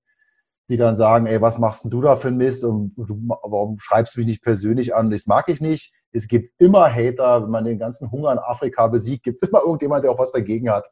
die 0.69 0.77
dann 0.77 0.97
sagen, 0.97 1.27
ey, 1.27 1.41
was 1.41 1.57
machst 1.57 1.85
denn 1.85 1.93
du 1.93 2.01
da 2.01 2.17
für 2.17 2.29
ein 2.29 2.37
Mist 2.37 2.65
und 2.65 2.95
du, 2.97 3.17
warum 3.29 3.79
schreibst 3.79 4.17
du 4.17 4.21
mich 4.21 4.27
nicht 4.27 4.43
persönlich 4.43 4.93
an? 4.93 5.11
Das 5.11 5.27
mag 5.27 5.49
ich 5.49 5.61
nicht. 5.61 5.93
Es 6.13 6.29
gibt 6.29 6.61
immer 6.61 6.93
Hater, 6.93 7.43
wenn 7.43 7.51
man 7.51 7.65
den 7.65 7.79
ganzen 7.79 8.11
Hunger 8.11 8.33
in 8.33 8.39
Afrika 8.39 8.87
besiegt, 8.87 9.25
gibt 9.25 9.43
es 9.43 9.49
immer 9.49 9.61
irgendjemand, 9.63 10.05
der 10.05 10.13
auch 10.13 10.19
was 10.19 10.33
dagegen 10.33 10.71
hat. 10.71 10.89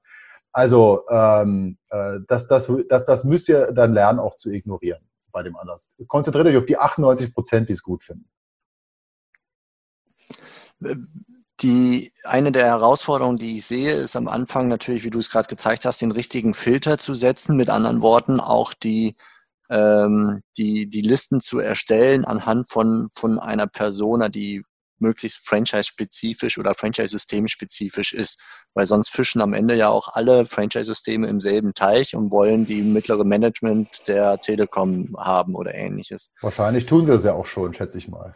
Also 0.52 1.04
ähm, 1.10 1.78
äh, 1.90 2.18
das, 2.26 2.46
das, 2.46 2.70
das, 2.88 3.04
das 3.04 3.24
müsst 3.24 3.48
ihr 3.48 3.72
dann 3.72 3.92
lernen, 3.92 4.18
auch 4.18 4.36
zu 4.36 4.50
ignorieren 4.50 5.02
bei 5.30 5.42
dem 5.42 5.56
Ansatz. 5.56 5.90
Konzentriert 6.08 6.46
euch 6.46 6.56
auf 6.56 6.66
die 6.66 6.78
98 6.78 7.32
Prozent, 7.32 7.68
die 7.68 7.74
es 7.74 7.82
gut 7.82 8.02
finden. 8.02 8.28
Die, 11.60 12.12
eine 12.24 12.52
der 12.52 12.66
Herausforderungen, 12.66 13.36
die 13.36 13.56
ich 13.56 13.66
sehe, 13.66 13.92
ist 13.92 14.16
am 14.16 14.28
Anfang 14.28 14.68
natürlich, 14.68 15.04
wie 15.04 15.10
du 15.10 15.18
es 15.18 15.30
gerade 15.30 15.46
gezeigt 15.46 15.84
hast, 15.84 16.00
den 16.00 16.10
richtigen 16.10 16.54
Filter 16.54 16.96
zu 16.96 17.14
setzen. 17.14 17.56
Mit 17.56 17.68
anderen 17.68 18.00
Worten, 18.00 18.40
auch 18.40 18.72
die, 18.72 19.14
ähm, 19.68 20.42
die, 20.56 20.88
die 20.88 21.02
Listen 21.02 21.40
zu 21.40 21.58
erstellen 21.58 22.24
anhand 22.24 22.70
von, 22.70 23.08
von 23.12 23.38
einer 23.38 23.66
Persona, 23.66 24.30
die 24.30 24.64
möglichst 25.00 25.46
franchise-spezifisch 25.46 26.58
oder 26.58 26.74
franchise-system-spezifisch 26.74 28.12
ist, 28.12 28.42
weil 28.74 28.86
sonst 28.86 29.10
fischen 29.10 29.40
am 29.40 29.52
Ende 29.52 29.74
ja 29.74 29.88
auch 29.88 30.08
alle 30.14 30.46
Franchise-Systeme 30.46 31.28
im 31.28 31.40
selben 31.40 31.74
Teich 31.74 32.14
und 32.14 32.30
wollen 32.30 32.64
die 32.64 32.82
mittlere 32.82 33.24
Management 33.24 34.08
der 34.08 34.40
Telekom 34.40 35.16
haben 35.18 35.54
oder 35.54 35.74
ähnliches. 35.74 36.32
Wahrscheinlich 36.40 36.86
tun 36.86 37.06
sie 37.06 37.12
das 37.12 37.24
ja 37.24 37.34
auch 37.34 37.46
schon, 37.46 37.74
schätze 37.74 37.98
ich 37.98 38.08
mal. 38.08 38.34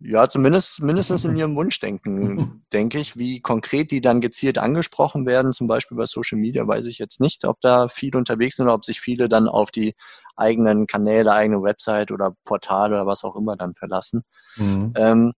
Ja, 0.00 0.28
zumindest 0.28 0.82
mindestens 0.82 1.24
in 1.24 1.36
ihrem 1.36 1.56
Wunschdenken, 1.56 2.62
denke 2.72 2.98
ich. 2.98 3.18
Wie 3.18 3.40
konkret 3.40 3.90
die 3.90 4.00
dann 4.00 4.20
gezielt 4.20 4.58
angesprochen 4.58 5.26
werden, 5.26 5.52
zum 5.52 5.66
Beispiel 5.66 5.96
bei 5.96 6.06
Social 6.06 6.38
Media, 6.38 6.66
weiß 6.66 6.86
ich 6.86 6.98
jetzt 6.98 7.20
nicht, 7.20 7.44
ob 7.44 7.60
da 7.60 7.88
viele 7.88 8.18
unterwegs 8.18 8.56
sind 8.56 8.66
oder 8.66 8.74
ob 8.74 8.84
sich 8.84 9.00
viele 9.00 9.28
dann 9.28 9.48
auf 9.48 9.70
die 9.70 9.94
eigenen 10.36 10.86
Kanäle, 10.86 11.32
eigene 11.32 11.62
Website 11.62 12.10
oder 12.10 12.34
Portale 12.44 12.96
oder 12.96 13.06
was 13.06 13.24
auch 13.24 13.36
immer 13.36 13.56
dann 13.56 13.74
verlassen. 13.74 14.22
Mhm. 14.56 14.92
Ähm, 14.96 15.32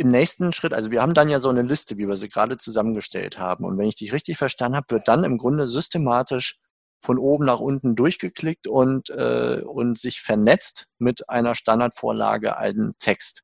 Im 0.00 0.08
nächsten 0.08 0.54
Schritt, 0.54 0.72
also 0.72 0.90
wir 0.90 1.02
haben 1.02 1.12
dann 1.12 1.28
ja 1.28 1.40
so 1.40 1.50
eine 1.50 1.60
Liste, 1.60 1.98
wie 1.98 2.08
wir 2.08 2.16
sie 2.16 2.28
gerade 2.28 2.56
zusammengestellt 2.56 3.38
haben. 3.38 3.66
Und 3.66 3.76
wenn 3.76 3.86
ich 3.86 3.96
dich 3.96 4.14
richtig 4.14 4.38
verstanden 4.38 4.76
habe, 4.76 4.86
wird 4.88 5.08
dann 5.08 5.24
im 5.24 5.36
Grunde 5.36 5.68
systematisch 5.68 6.56
von 7.02 7.18
oben 7.18 7.44
nach 7.44 7.60
unten 7.60 7.96
durchgeklickt 7.96 8.66
und, 8.66 9.10
äh, 9.10 9.60
und 9.62 9.98
sich 9.98 10.22
vernetzt 10.22 10.86
mit 10.98 11.28
einer 11.28 11.54
Standardvorlage 11.54 12.56
einen 12.56 12.94
Text. 12.98 13.42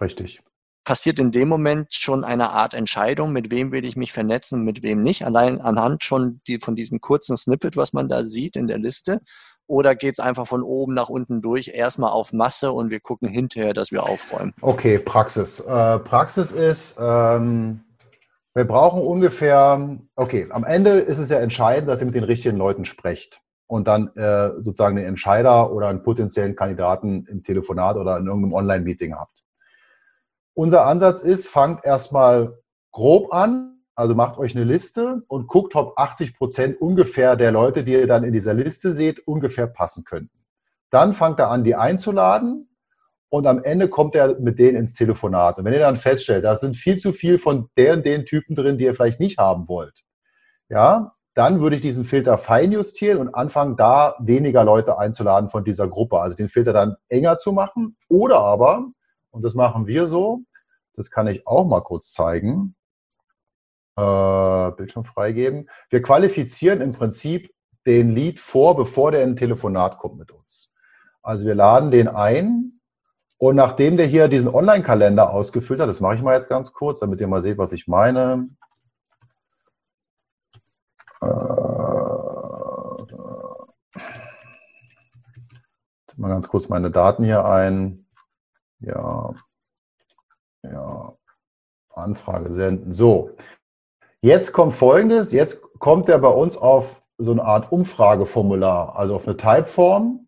Richtig. 0.00 0.40
Passiert 0.82 1.18
in 1.18 1.30
dem 1.30 1.46
Moment 1.46 1.92
schon 1.92 2.24
eine 2.24 2.52
Art 2.52 2.72
Entscheidung, 2.72 3.30
mit 3.34 3.50
wem 3.50 3.70
will 3.70 3.84
ich 3.84 3.96
mich 3.96 4.12
vernetzen, 4.12 4.62
mit 4.62 4.82
wem 4.82 5.02
nicht, 5.02 5.26
allein 5.26 5.60
anhand 5.60 6.04
schon 6.04 6.40
die, 6.46 6.58
von 6.58 6.74
diesem 6.74 7.02
kurzen 7.02 7.36
Snippet, 7.36 7.76
was 7.76 7.92
man 7.92 8.08
da 8.08 8.24
sieht 8.24 8.56
in 8.56 8.66
der 8.66 8.78
Liste? 8.78 9.20
Oder 9.68 9.94
geht 9.94 10.14
es 10.14 10.18
einfach 10.18 10.46
von 10.46 10.62
oben 10.62 10.94
nach 10.94 11.10
unten 11.10 11.42
durch, 11.42 11.72
erstmal 11.74 12.10
auf 12.10 12.32
Masse 12.32 12.72
und 12.72 12.90
wir 12.90 13.00
gucken 13.00 13.28
hinterher, 13.28 13.74
dass 13.74 13.92
wir 13.92 14.02
aufräumen? 14.02 14.54
Okay, 14.62 14.98
Praxis. 14.98 15.60
Äh, 15.60 15.98
Praxis 15.98 16.52
ist, 16.52 16.96
ähm, 16.98 17.84
wir 18.54 18.64
brauchen 18.64 19.02
ungefähr, 19.02 19.98
okay, 20.16 20.46
am 20.50 20.64
Ende 20.64 20.98
ist 21.00 21.18
es 21.18 21.28
ja 21.28 21.38
entscheidend, 21.38 21.88
dass 21.88 22.00
ihr 22.00 22.06
mit 22.06 22.14
den 22.14 22.24
richtigen 22.24 22.56
Leuten 22.56 22.86
sprecht 22.86 23.42
und 23.66 23.86
dann 23.86 24.08
äh, 24.16 24.54
sozusagen 24.62 24.96
den 24.96 25.04
Entscheider 25.04 25.70
oder 25.70 25.88
einen 25.88 26.02
potenziellen 26.02 26.56
Kandidaten 26.56 27.26
im 27.26 27.42
Telefonat 27.42 27.96
oder 27.96 28.16
in 28.16 28.26
irgendeinem 28.26 28.54
Online-Meeting 28.54 29.14
habt. 29.14 29.44
Unser 30.54 30.86
Ansatz 30.86 31.20
ist, 31.20 31.46
fangt 31.46 31.84
erstmal 31.84 32.58
grob 32.90 33.34
an, 33.34 33.77
also 33.98 34.14
macht 34.14 34.38
euch 34.38 34.54
eine 34.54 34.64
Liste 34.64 35.24
und 35.26 35.48
guckt, 35.48 35.74
ob 35.74 35.98
80 35.98 36.36
Prozent 36.36 36.80
ungefähr 36.80 37.34
der 37.34 37.50
Leute, 37.50 37.82
die 37.82 37.94
ihr 37.94 38.06
dann 38.06 38.22
in 38.22 38.32
dieser 38.32 38.54
Liste 38.54 38.92
seht, 38.92 39.26
ungefähr 39.26 39.66
passen 39.66 40.04
könnten. 40.04 40.38
Dann 40.90 41.12
fangt 41.12 41.40
er 41.40 41.50
an, 41.50 41.64
die 41.64 41.74
einzuladen 41.74 42.68
und 43.28 43.44
am 43.48 43.60
Ende 43.60 43.88
kommt 43.88 44.14
er 44.14 44.38
mit 44.38 44.60
denen 44.60 44.76
ins 44.76 44.94
Telefonat. 44.94 45.58
Und 45.58 45.64
wenn 45.64 45.72
ihr 45.72 45.80
dann 45.80 45.96
feststellt, 45.96 46.44
da 46.44 46.54
sind 46.54 46.76
viel 46.76 46.96
zu 46.96 47.12
viel 47.12 47.38
von 47.38 47.70
der 47.76 47.94
und 47.94 48.06
den 48.06 48.24
Typen 48.24 48.54
drin, 48.54 48.78
die 48.78 48.84
ihr 48.84 48.94
vielleicht 48.94 49.18
nicht 49.18 49.38
haben 49.38 49.66
wollt, 49.66 50.04
ja, 50.68 51.14
dann 51.34 51.60
würde 51.60 51.74
ich 51.74 51.82
diesen 51.82 52.04
Filter 52.04 52.38
feinjustieren 52.38 53.20
und 53.20 53.34
anfangen, 53.34 53.76
da 53.76 54.14
weniger 54.20 54.62
Leute 54.62 54.96
einzuladen 54.96 55.50
von 55.50 55.64
dieser 55.64 55.88
Gruppe. 55.88 56.20
Also 56.20 56.36
den 56.36 56.48
Filter 56.48 56.72
dann 56.72 56.94
enger 57.08 57.36
zu 57.36 57.52
machen. 57.52 57.96
Oder 58.08 58.38
aber, 58.38 58.86
und 59.32 59.44
das 59.44 59.54
machen 59.54 59.88
wir 59.88 60.06
so, 60.06 60.42
das 60.94 61.10
kann 61.10 61.26
ich 61.26 61.48
auch 61.48 61.66
mal 61.66 61.80
kurz 61.80 62.12
zeigen, 62.12 62.76
äh, 63.98 64.70
Bildschirm 64.76 65.04
freigeben. 65.04 65.68
Wir 65.90 66.02
qualifizieren 66.02 66.80
im 66.80 66.92
Prinzip 66.92 67.52
den 67.86 68.10
Lead 68.10 68.38
vor, 68.38 68.76
bevor 68.76 69.10
der 69.10 69.24
in 69.24 69.30
ein 69.30 69.36
Telefonat 69.36 69.98
kommt 69.98 70.18
mit 70.18 70.30
uns. 70.30 70.72
Also 71.22 71.46
wir 71.46 71.54
laden 71.54 71.90
den 71.90 72.06
ein 72.08 72.80
und 73.38 73.56
nachdem 73.56 73.96
der 73.96 74.06
hier 74.06 74.28
diesen 74.28 74.54
Online-Kalender 74.54 75.30
ausgefüllt 75.30 75.80
hat, 75.80 75.88
das 75.88 76.00
mache 76.00 76.14
ich 76.14 76.22
mal 76.22 76.34
jetzt 76.34 76.48
ganz 76.48 76.72
kurz, 76.72 77.00
damit 77.00 77.20
ihr 77.20 77.28
mal 77.28 77.42
seht, 77.42 77.58
was 77.58 77.72
ich 77.72 77.88
meine. 77.88 78.48
Äh, 81.20 81.26
mal 86.16 86.28
ganz 86.28 86.48
kurz 86.48 86.68
meine 86.68 86.90
Daten 86.90 87.24
hier 87.24 87.44
ein. 87.44 88.06
Ja, 88.80 89.34
ja, 90.62 91.12
Anfrage 91.94 92.52
senden. 92.52 92.92
So, 92.92 93.30
jetzt 94.22 94.52
kommt 94.52 94.74
Folgendes. 94.74 95.32
Jetzt 95.32 95.62
kommt 95.78 96.08
er 96.08 96.18
bei 96.18 96.28
uns 96.28 96.56
auf 96.56 97.02
so 97.18 97.32
eine 97.32 97.44
Art 97.44 97.72
Umfrageformular, 97.72 98.96
also 98.96 99.16
auf 99.16 99.26
eine 99.26 99.36
Typeform. 99.36 100.26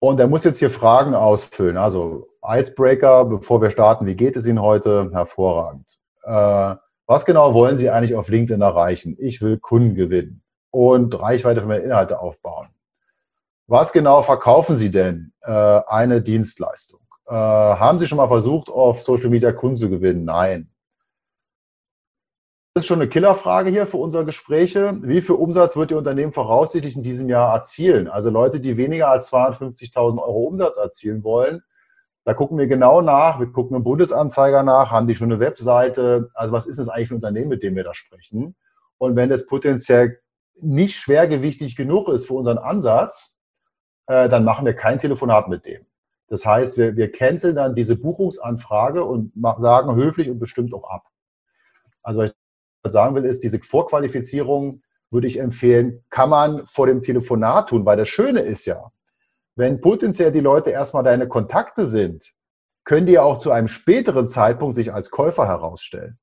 Und 0.00 0.20
er 0.20 0.26
muss 0.26 0.44
jetzt 0.44 0.58
hier 0.58 0.70
Fragen 0.70 1.14
ausfüllen. 1.14 1.76
Also 1.76 2.28
Icebreaker, 2.46 3.24
bevor 3.24 3.62
wir 3.62 3.70
starten, 3.70 4.06
wie 4.06 4.16
geht 4.16 4.36
es 4.36 4.44
Ihnen 4.44 4.60
heute? 4.60 5.10
Hervorragend. 5.12 5.98
Äh, 6.24 6.74
was 7.06 7.24
genau 7.24 7.54
wollen 7.54 7.76
Sie 7.76 7.90
eigentlich 7.90 8.14
auf 8.14 8.28
LinkedIn 8.28 8.60
erreichen? 8.60 9.16
Ich 9.18 9.40
will 9.40 9.58
Kunden 9.58 9.94
gewinnen 9.94 10.42
und 10.70 11.18
Reichweite 11.18 11.60
für 11.60 11.66
meine 11.66 11.84
Inhalte 11.84 12.18
aufbauen. 12.18 12.68
Was 13.66 13.92
genau 13.92 14.22
verkaufen 14.22 14.74
Sie 14.74 14.90
denn? 14.90 15.32
Äh, 15.40 15.50
eine 15.50 16.20
Dienstleistung. 16.20 17.00
Äh, 17.26 17.32
haben 17.32 17.98
Sie 17.98 18.06
schon 18.06 18.18
mal 18.18 18.28
versucht, 18.28 18.68
auf 18.68 19.02
Social 19.02 19.30
Media 19.30 19.52
Kunden 19.52 19.76
zu 19.76 19.88
gewinnen? 19.88 20.24
Nein. 20.24 20.73
Das 22.76 22.82
ist 22.82 22.88
schon 22.88 23.00
eine 23.00 23.08
Killerfrage 23.08 23.70
hier 23.70 23.86
für 23.86 23.98
unsere 23.98 24.24
Gespräche. 24.24 24.98
Wie 25.00 25.20
viel 25.20 25.36
Umsatz 25.36 25.76
wird 25.76 25.92
Ihr 25.92 25.96
Unternehmen 25.98 26.32
voraussichtlich 26.32 26.96
in 26.96 27.04
diesem 27.04 27.28
Jahr 27.28 27.54
erzielen? 27.54 28.08
Also 28.08 28.30
Leute, 28.30 28.58
die 28.58 28.76
weniger 28.76 29.10
als 29.10 29.32
250.000 29.32 30.18
Euro 30.20 30.42
Umsatz 30.42 30.76
erzielen 30.76 31.22
wollen, 31.22 31.62
da 32.24 32.34
gucken 32.34 32.58
wir 32.58 32.66
genau 32.66 33.00
nach. 33.00 33.38
Wir 33.38 33.46
gucken 33.46 33.76
im 33.76 33.84
Bundesanzeiger 33.84 34.64
nach, 34.64 34.90
haben 34.90 35.06
die 35.06 35.14
schon 35.14 35.30
eine 35.30 35.38
Webseite? 35.38 36.30
Also 36.34 36.52
was 36.52 36.66
ist 36.66 36.80
das 36.80 36.88
eigentlich 36.88 37.06
für 37.06 37.14
ein 37.14 37.18
Unternehmen, 37.18 37.48
mit 37.48 37.62
dem 37.62 37.76
wir 37.76 37.84
da 37.84 37.94
sprechen? 37.94 38.56
Und 38.98 39.14
wenn 39.14 39.28
das 39.30 39.46
potenziell 39.46 40.18
nicht 40.60 40.96
schwergewichtig 40.96 41.76
genug 41.76 42.08
ist 42.08 42.26
für 42.26 42.34
unseren 42.34 42.58
Ansatz, 42.58 43.36
äh, 44.08 44.28
dann 44.28 44.42
machen 44.42 44.66
wir 44.66 44.74
kein 44.74 44.98
Telefonat 44.98 45.48
mit 45.48 45.64
dem. 45.64 45.86
Das 46.26 46.44
heißt, 46.44 46.76
wir, 46.76 46.96
wir 46.96 47.12
canceln 47.12 47.54
dann 47.54 47.76
diese 47.76 47.94
Buchungsanfrage 47.94 49.04
und 49.04 49.32
sagen 49.58 49.94
höflich 49.94 50.28
und 50.28 50.40
bestimmt 50.40 50.74
auch 50.74 50.90
ab. 50.90 51.04
Also 52.02 52.22
ich 52.22 52.32
sagen 52.90 53.14
will, 53.14 53.24
ist, 53.24 53.42
diese 53.42 53.60
Vorqualifizierung 53.60 54.82
würde 55.10 55.26
ich 55.26 55.38
empfehlen, 55.38 56.04
kann 56.10 56.30
man 56.30 56.66
vor 56.66 56.86
dem 56.86 57.02
Telefonat 57.02 57.68
tun, 57.68 57.86
weil 57.86 57.96
das 57.96 58.08
Schöne 58.08 58.40
ist 58.40 58.66
ja, 58.66 58.90
wenn 59.56 59.80
potenziell 59.80 60.32
die 60.32 60.40
Leute 60.40 60.70
erstmal 60.70 61.04
deine 61.04 61.28
Kontakte 61.28 61.86
sind, 61.86 62.32
können 62.84 63.06
die 63.06 63.12
ja 63.12 63.22
auch 63.22 63.38
zu 63.38 63.50
einem 63.50 63.68
späteren 63.68 64.28
Zeitpunkt 64.28 64.76
sich 64.76 64.92
als 64.92 65.10
Käufer 65.10 65.46
herausstellen. 65.46 66.18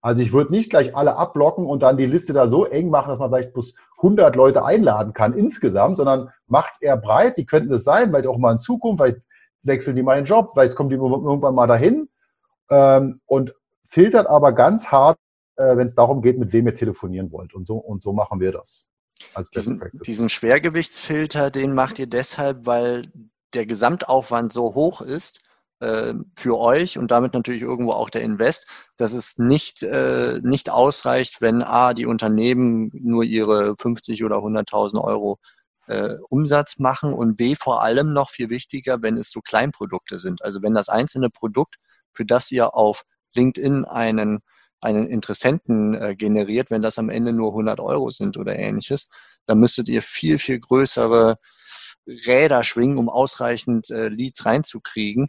Also 0.00 0.22
ich 0.22 0.32
würde 0.32 0.52
nicht 0.52 0.70
gleich 0.70 0.94
alle 0.94 1.16
abblocken 1.16 1.66
und 1.66 1.82
dann 1.82 1.96
die 1.96 2.06
Liste 2.06 2.32
da 2.32 2.46
so 2.46 2.64
eng 2.64 2.88
machen, 2.88 3.08
dass 3.08 3.18
man 3.18 3.30
vielleicht 3.30 3.52
bloß 3.52 3.74
100 3.98 4.36
Leute 4.36 4.64
einladen 4.64 5.12
kann 5.12 5.34
insgesamt, 5.34 5.96
sondern 5.96 6.30
macht 6.46 6.74
es 6.74 6.82
eher 6.82 6.96
breit. 6.96 7.36
Die 7.36 7.46
könnten 7.46 7.72
es 7.72 7.82
sein, 7.82 8.10
vielleicht 8.10 8.28
auch 8.28 8.38
mal 8.38 8.52
in 8.52 8.58
Zukunft, 8.60 9.02
vielleicht 9.02 9.22
wechseln 9.62 9.96
die 9.96 10.02
mal 10.04 10.16
den 10.16 10.24
Job, 10.24 10.52
vielleicht 10.52 10.76
kommen 10.76 10.88
die 10.88 10.94
irgendwann 10.94 11.54
mal 11.54 11.66
dahin 11.66 12.08
ähm, 12.70 13.20
und 13.26 13.54
filtert 13.88 14.28
aber 14.28 14.52
ganz 14.52 14.92
hart, 14.92 15.18
äh, 15.58 15.76
wenn 15.76 15.86
es 15.86 15.94
darum 15.94 16.22
geht, 16.22 16.38
mit 16.38 16.52
wem 16.52 16.66
ihr 16.66 16.74
telefonieren 16.74 17.30
wollt. 17.30 17.54
Und 17.54 17.66
so, 17.66 17.76
und 17.76 18.02
so 18.02 18.12
machen 18.12 18.40
wir 18.40 18.52
das 18.52 18.86
als 19.34 19.50
diesen, 19.50 19.82
diesen 20.06 20.28
Schwergewichtsfilter, 20.28 21.50
den 21.50 21.74
macht 21.74 21.98
ihr 21.98 22.06
deshalb, 22.06 22.66
weil 22.66 23.02
der 23.54 23.66
Gesamtaufwand 23.66 24.52
so 24.52 24.74
hoch 24.74 25.00
ist 25.00 25.40
äh, 25.80 26.14
für 26.34 26.58
euch 26.58 26.98
und 26.98 27.10
damit 27.10 27.34
natürlich 27.34 27.62
irgendwo 27.62 27.92
auch 27.92 28.10
der 28.10 28.22
Invest, 28.22 28.68
dass 28.96 29.12
es 29.12 29.38
nicht, 29.38 29.82
äh, 29.82 30.40
nicht 30.42 30.70
ausreicht, 30.70 31.40
wenn 31.40 31.62
A, 31.62 31.94
die 31.94 32.06
Unternehmen 32.06 32.90
nur 32.94 33.24
ihre 33.24 33.74
50 33.76 34.24
oder 34.24 34.36
100.000 34.36 35.02
Euro 35.02 35.38
äh, 35.86 36.16
Umsatz 36.28 36.78
machen 36.78 37.12
und 37.12 37.36
B, 37.36 37.54
vor 37.54 37.82
allem 37.82 38.12
noch 38.12 38.30
viel 38.30 38.50
wichtiger, 38.50 39.02
wenn 39.02 39.16
es 39.16 39.30
so 39.30 39.40
Kleinprodukte 39.40 40.18
sind. 40.18 40.42
Also 40.42 40.62
wenn 40.62 40.74
das 40.74 40.88
einzelne 40.88 41.30
Produkt, 41.30 41.76
für 42.12 42.26
das 42.26 42.50
ihr 42.50 42.74
auf 42.74 43.04
LinkedIn 43.34 43.84
einen 43.84 44.40
einen 44.80 45.06
Interessenten 45.06 45.94
äh, 45.94 46.14
generiert, 46.14 46.70
wenn 46.70 46.82
das 46.82 46.98
am 46.98 47.10
Ende 47.10 47.32
nur 47.32 47.50
100 47.50 47.80
Euro 47.80 48.10
sind 48.10 48.36
oder 48.36 48.56
ähnliches, 48.56 49.08
dann 49.46 49.58
müsstet 49.58 49.88
ihr 49.88 50.02
viel, 50.02 50.38
viel 50.38 50.60
größere 50.60 51.38
Räder 52.06 52.64
schwingen, 52.64 52.98
um 52.98 53.08
ausreichend 53.08 53.90
äh, 53.90 54.08
Leads 54.08 54.44
reinzukriegen. 54.46 55.28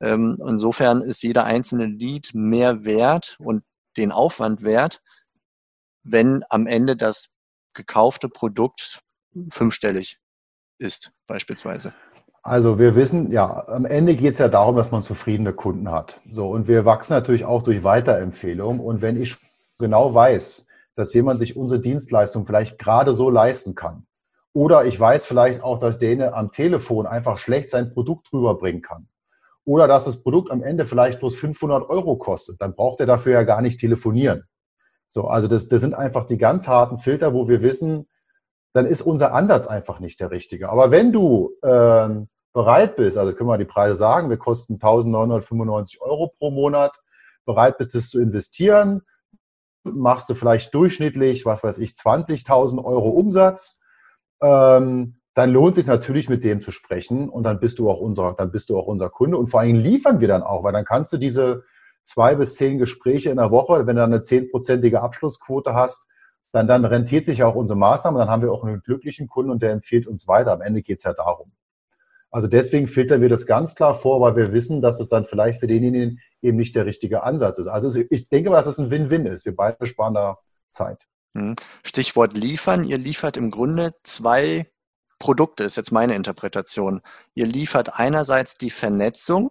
Ähm, 0.00 0.36
insofern 0.46 1.02
ist 1.02 1.22
jeder 1.22 1.44
einzelne 1.44 1.86
Lead 1.86 2.30
mehr 2.34 2.84
wert 2.84 3.36
und 3.38 3.64
den 3.96 4.12
Aufwand 4.12 4.62
wert, 4.62 5.02
wenn 6.02 6.44
am 6.50 6.66
Ende 6.66 6.96
das 6.96 7.34
gekaufte 7.74 8.28
Produkt 8.28 9.00
fünfstellig 9.50 10.18
ist, 10.78 11.12
beispielsweise. 11.26 11.94
Also 12.48 12.78
wir 12.78 12.96
wissen, 12.96 13.30
ja, 13.30 13.68
am 13.68 13.84
Ende 13.84 14.16
geht 14.16 14.32
es 14.32 14.38
ja 14.38 14.48
darum, 14.48 14.74
dass 14.74 14.90
man 14.90 15.02
zufriedene 15.02 15.52
Kunden 15.52 15.90
hat. 15.90 16.18
So, 16.30 16.48
und 16.48 16.66
wir 16.66 16.86
wachsen 16.86 17.12
natürlich 17.12 17.44
auch 17.44 17.62
durch 17.62 17.84
Weiterempfehlungen. 17.84 18.80
Und 18.80 19.02
wenn 19.02 19.20
ich 19.20 19.36
genau 19.78 20.14
weiß, 20.14 20.66
dass 20.94 21.12
jemand 21.12 21.40
sich 21.40 21.58
unsere 21.58 21.78
Dienstleistung 21.78 22.46
vielleicht 22.46 22.78
gerade 22.78 23.12
so 23.12 23.28
leisten 23.28 23.74
kann, 23.74 24.06
oder 24.54 24.86
ich 24.86 24.98
weiß 24.98 25.26
vielleicht 25.26 25.62
auch, 25.62 25.78
dass 25.78 25.98
der 25.98 26.34
am 26.34 26.50
Telefon 26.50 27.06
einfach 27.06 27.36
schlecht 27.36 27.68
sein 27.68 27.92
Produkt 27.92 28.32
rüberbringen 28.32 28.80
kann, 28.80 29.08
oder 29.66 29.86
dass 29.86 30.06
das 30.06 30.22
Produkt 30.22 30.50
am 30.50 30.62
Ende 30.62 30.86
vielleicht 30.86 31.18
bloß 31.18 31.34
500 31.34 31.90
Euro 31.90 32.16
kostet, 32.16 32.62
dann 32.62 32.74
braucht 32.74 33.00
er 33.00 33.06
dafür 33.06 33.34
ja 33.34 33.42
gar 33.42 33.60
nicht 33.60 33.78
telefonieren. 33.78 34.44
So, 35.10 35.28
also 35.28 35.48
das, 35.48 35.68
das 35.68 35.82
sind 35.82 35.92
einfach 35.92 36.24
die 36.24 36.38
ganz 36.38 36.66
harten 36.66 36.96
Filter, 36.96 37.34
wo 37.34 37.46
wir 37.46 37.60
wissen, 37.60 38.08
dann 38.72 38.86
ist 38.86 39.02
unser 39.02 39.34
Ansatz 39.34 39.66
einfach 39.66 40.00
nicht 40.00 40.18
der 40.20 40.30
richtige. 40.30 40.70
Aber 40.70 40.90
wenn 40.90 41.12
du 41.12 41.50
ähm, 41.62 42.28
bereit 42.52 42.96
bist, 42.96 43.16
also 43.18 43.36
können 43.36 43.48
wir 43.48 43.58
die 43.58 43.64
Preise 43.64 43.94
sagen, 43.94 44.30
wir 44.30 44.38
kosten 44.38 44.74
1995 44.74 46.00
Euro 46.00 46.32
pro 46.38 46.50
Monat, 46.50 47.00
bereit 47.44 47.78
bist, 47.78 47.94
es 47.94 48.10
zu 48.10 48.20
investieren, 48.20 49.02
machst 49.84 50.28
du 50.28 50.34
vielleicht 50.34 50.74
durchschnittlich, 50.74 51.46
was 51.46 51.62
weiß 51.62 51.78
ich, 51.78 51.92
20.000 51.92 52.84
Euro 52.84 53.10
Umsatz, 53.10 53.80
ähm, 54.42 55.16
dann 55.34 55.52
lohnt 55.52 55.76
es 55.78 55.84
sich 55.84 55.86
natürlich 55.86 56.28
mit 56.28 56.42
dem 56.42 56.60
zu 56.60 56.72
sprechen 56.72 57.28
und 57.28 57.44
dann 57.44 57.60
bist 57.60 57.78
du 57.78 57.88
auch 57.88 58.00
unser, 58.00 58.34
dann 58.34 58.50
bist 58.50 58.70
du 58.70 58.78
auch 58.78 58.86
unser 58.86 59.08
Kunde 59.08 59.36
und 59.36 59.46
vor 59.46 59.60
allem 59.60 59.76
liefern 59.76 60.20
wir 60.20 60.28
dann 60.28 60.42
auch, 60.42 60.64
weil 60.64 60.72
dann 60.72 60.84
kannst 60.84 61.12
du 61.12 61.16
diese 61.16 61.64
zwei 62.02 62.34
bis 62.34 62.56
zehn 62.56 62.78
Gespräche 62.78 63.30
in 63.30 63.36
der 63.36 63.50
Woche, 63.50 63.86
wenn 63.86 63.96
du 63.96 64.02
dann 64.02 64.12
eine 64.12 64.22
zehnprozentige 64.22 65.00
Abschlussquote 65.00 65.74
hast, 65.74 66.08
dann, 66.52 66.66
dann 66.66 66.84
rentiert 66.84 67.26
sich 67.26 67.42
auch 67.42 67.54
unsere 67.54 67.78
Maßnahme, 67.78 68.18
dann 68.18 68.30
haben 68.30 68.42
wir 68.42 68.50
auch 68.50 68.64
einen 68.64 68.80
glücklichen 68.80 69.28
Kunden 69.28 69.50
und 69.50 69.62
der 69.62 69.72
empfiehlt 69.72 70.06
uns 70.06 70.26
weiter. 70.26 70.52
Am 70.52 70.62
Ende 70.62 70.82
geht 70.82 70.98
es 70.98 71.04
ja 71.04 71.12
darum. 71.12 71.52
Also 72.30 72.46
deswegen 72.46 72.86
filtern 72.86 73.22
wir 73.22 73.28
das 73.28 73.46
ganz 73.46 73.74
klar 73.74 73.94
vor, 73.94 74.20
weil 74.20 74.36
wir 74.36 74.52
wissen, 74.52 74.82
dass 74.82 75.00
es 75.00 75.08
dann 75.08 75.24
vielleicht 75.24 75.60
für 75.60 75.66
denjenigen 75.66 76.20
eben 76.42 76.58
nicht 76.58 76.76
der 76.76 76.86
richtige 76.86 77.22
Ansatz 77.22 77.58
ist. 77.58 77.68
Also 77.68 78.00
ich 78.10 78.28
denke 78.28 78.50
mal, 78.50 78.56
dass 78.56 78.66
es 78.66 78.78
ein 78.78 78.90
Win-Win 78.90 79.26
ist. 79.26 79.44
Wir 79.44 79.56
beide 79.56 79.86
sparen 79.86 80.14
da 80.14 80.38
Zeit. 80.70 81.06
Mhm. 81.32 81.56
Stichwort 81.84 82.36
liefern. 82.36 82.84
Ihr 82.84 82.98
liefert 82.98 83.36
im 83.36 83.50
Grunde 83.50 83.92
zwei 84.02 84.66
Produkte, 85.18 85.64
ist 85.64 85.76
jetzt 85.76 85.92
meine 85.92 86.14
Interpretation. 86.14 87.00
Ihr 87.34 87.46
liefert 87.46 87.98
einerseits 87.98 88.54
die 88.54 88.70
Vernetzung, 88.70 89.50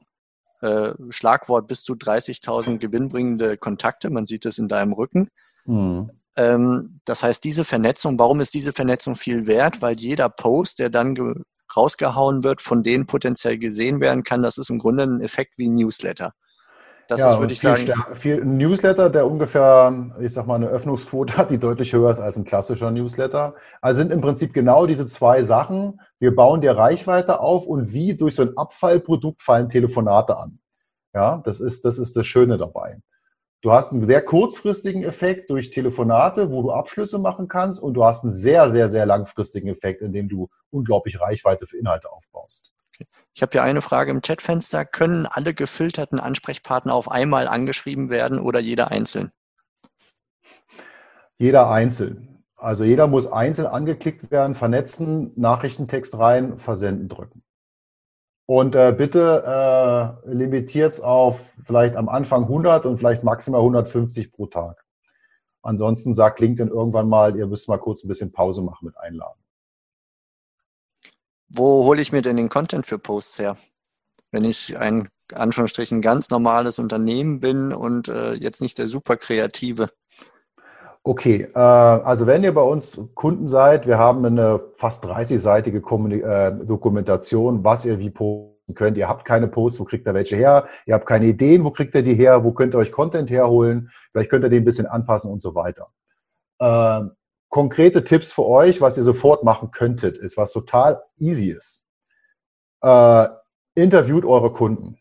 äh, 0.61 0.91
Schlagwort 1.09 1.67
bis 1.67 1.83
zu 1.83 1.93
30.000 1.93 2.77
gewinnbringende 2.77 3.57
Kontakte, 3.57 4.09
man 4.09 4.25
sieht 4.25 4.45
es 4.45 4.59
in 4.59 4.67
deinem 4.67 4.93
Rücken. 4.93 5.29
Mhm. 5.65 6.11
Ähm, 6.35 7.01
das 7.05 7.23
heißt, 7.23 7.43
diese 7.43 7.65
Vernetzung, 7.65 8.17
warum 8.19 8.39
ist 8.39 8.53
diese 8.53 8.71
Vernetzung 8.71 9.15
viel 9.15 9.47
wert? 9.47 9.81
Weil 9.81 9.97
jeder 9.97 10.29
Post, 10.29 10.79
der 10.79 10.89
dann 10.89 11.43
rausgehauen 11.77 12.43
wird, 12.43 12.61
von 12.61 12.83
denen 12.83 13.05
potenziell 13.05 13.57
gesehen 13.57 14.01
werden 14.01 14.23
kann, 14.23 14.41
das 14.41 14.57
ist 14.57 14.69
im 14.69 14.79
Grunde 14.79 15.03
ein 15.03 15.21
Effekt 15.21 15.57
wie 15.57 15.69
ein 15.69 15.75
Newsletter. 15.75 16.33
Das 17.07 17.21
ja, 17.21 17.31
ist, 17.31 17.39
würde 17.39 17.53
ich 17.53 17.59
sagen. 17.61 17.93
Viel 18.15 18.41
ein 18.41 18.57
Newsletter, 18.57 19.09
der 19.09 19.25
ungefähr, 19.27 20.11
ich 20.19 20.33
sag 20.33 20.45
mal, 20.45 20.55
eine 20.55 20.67
Öffnungsquote 20.67 21.37
hat, 21.37 21.51
die 21.51 21.57
deutlich 21.57 21.93
höher 21.93 22.11
ist 22.11 22.19
als 22.19 22.37
ein 22.37 22.43
klassischer 22.43 22.91
Newsletter. 22.91 23.55
Also 23.81 23.99
sind 23.99 24.11
im 24.11 24.19
Prinzip 24.19 24.53
genau 24.53 24.85
diese 24.85 25.05
zwei 25.05 25.43
Sachen. 25.43 26.01
Wir 26.19 26.35
bauen 26.35 26.59
dir 26.59 26.71
Reichweite 26.71 27.39
auf 27.39 27.65
und 27.65 27.93
wie 27.93 28.15
durch 28.15 28.35
so 28.35 28.41
ein 28.41 28.57
Abfallprodukt 28.57 29.41
fallen 29.41 29.69
Telefonate 29.69 30.37
an. 30.37 30.59
Ja, 31.13 31.41
das 31.45 31.61
ist, 31.61 31.85
das 31.85 31.97
ist 31.97 32.17
das 32.17 32.27
Schöne 32.27 32.57
dabei. 32.57 32.99
Du 33.61 33.71
hast 33.71 33.91
einen 33.91 34.05
sehr 34.05 34.21
kurzfristigen 34.21 35.03
Effekt 35.03 35.49
durch 35.49 35.71
Telefonate, 35.71 36.51
wo 36.51 36.61
du 36.61 36.71
Abschlüsse 36.71 37.17
machen 37.17 37.47
kannst 37.47 37.81
und 37.81 37.95
du 37.95 38.03
hast 38.03 38.23
einen 38.23 38.33
sehr, 38.33 38.71
sehr, 38.71 38.87
sehr 38.87 39.05
langfristigen 39.05 39.67
Effekt, 39.67 40.01
indem 40.01 40.29
du 40.29 40.49
unglaublich 40.69 41.19
Reichweite 41.19 41.65
für 41.65 41.77
Inhalte 41.77 42.11
aufbaust. 42.11 42.71
Ich 43.33 43.41
habe 43.41 43.51
hier 43.51 43.63
eine 43.63 43.81
Frage 43.81 44.11
im 44.11 44.21
Chatfenster. 44.21 44.85
Können 44.85 45.25
alle 45.25 45.53
gefilterten 45.53 46.19
Ansprechpartner 46.19 46.93
auf 46.93 47.09
einmal 47.09 47.47
angeschrieben 47.47 48.09
werden 48.09 48.39
oder 48.39 48.59
jeder 48.59 48.91
einzeln? 48.91 49.31
Jeder 51.37 51.69
einzeln. 51.69 52.43
Also 52.55 52.83
jeder 52.83 53.07
muss 53.07 53.31
einzeln 53.31 53.67
angeklickt 53.67 54.31
werden, 54.31 54.55
vernetzen, 54.55 55.31
Nachrichtentext 55.35 56.17
rein, 56.17 56.57
versenden 56.57 57.07
drücken. 57.07 57.43
Und 58.47 58.75
äh, 58.75 58.95
bitte 58.97 59.43
äh, 60.25 60.33
limitiert 60.33 60.93
es 60.93 61.01
auf 61.01 61.53
vielleicht 61.65 61.97
am 61.97 62.07
Anfang 62.07 62.43
100 62.43 62.85
und 62.85 62.97
vielleicht 62.97 63.23
maximal 63.23 63.59
150 63.59 64.31
pro 64.31 64.47
Tag. 64.47 64.85
Ansonsten 65.61 66.13
sagt 66.13 66.39
LinkedIn 66.39 66.69
irgendwann 66.69 67.09
mal, 67.09 67.35
ihr 67.35 67.45
müsst 67.45 67.67
mal 67.67 67.77
kurz 67.77 68.03
ein 68.03 68.07
bisschen 68.07 68.31
Pause 68.31 68.61
machen 68.61 68.85
mit 68.85 68.97
Einladen. 68.97 69.39
Wo 71.49 71.83
hole 71.83 72.01
ich 72.01 72.13
mir 72.13 72.21
denn 72.21 72.37
den 72.37 72.47
Content 72.47 72.85
für 72.87 72.97
Posts 72.97 73.39
her? 73.39 73.57
Wenn 74.31 74.45
ich 74.45 74.77
ein 74.77 75.09
Anführungsstrichen 75.33 76.01
ganz 76.01 76.29
normales 76.29 76.79
Unternehmen 76.79 77.41
bin 77.41 77.73
und 77.73 78.07
äh, 78.07 78.33
jetzt 78.33 78.61
nicht 78.61 78.77
der 78.77 78.87
super 78.87 79.17
kreative. 79.17 79.89
Okay, 81.07 81.47
äh, 81.55 81.57
also 81.57 82.27
wenn 82.27 82.43
ihr 82.43 82.53
bei 82.53 82.61
uns 82.61 82.99
Kunden 83.13 83.47
seid, 83.47 83.87
wir 83.87 83.97
haben 83.97 84.25
eine 84.25 84.59
fast 84.75 85.05
30-seitige 85.05 85.77
äh, 85.77 86.65
Dokumentation, 86.65 87.63
was 87.63 87.85
ihr 87.85 87.97
wie 87.99 88.09
posten 88.09 88.73
könnt. 88.75 88.97
Ihr 88.97 89.07
habt 89.07 89.23
keine 89.23 89.47
Posts, 89.47 89.79
wo 89.79 89.85
kriegt 89.85 90.05
ihr 90.05 90.13
welche 90.13 90.35
her? 90.35 90.67
Ihr 90.85 90.95
habt 90.95 91.05
keine 91.05 91.27
Ideen, 91.27 91.63
wo 91.63 91.71
kriegt 91.71 91.95
ihr 91.95 92.03
die 92.03 92.15
her? 92.15 92.43
Wo 92.43 92.51
könnt 92.51 92.75
ihr 92.75 92.79
euch 92.79 92.91
Content 92.91 93.29
herholen? 93.29 93.89
Vielleicht 94.11 94.29
könnt 94.29 94.43
ihr 94.43 94.49
den 94.49 94.63
ein 94.63 94.65
bisschen 94.65 94.85
anpassen 94.85 95.31
und 95.31 95.41
so 95.41 95.55
weiter. 95.55 95.87
Äh, 96.59 97.09
konkrete 97.47 98.03
Tipps 98.03 98.33
für 98.33 98.45
euch, 98.45 98.81
was 98.81 98.97
ihr 98.97 99.03
sofort 99.03 99.45
machen 99.45 99.71
könntet, 99.71 100.17
ist, 100.17 100.35
was 100.35 100.51
total 100.51 101.01
easy 101.17 101.51
ist. 101.51 101.85
Äh, 102.81 103.29
interviewt 103.75 104.25
eure 104.25 104.51
Kunden 104.51 104.97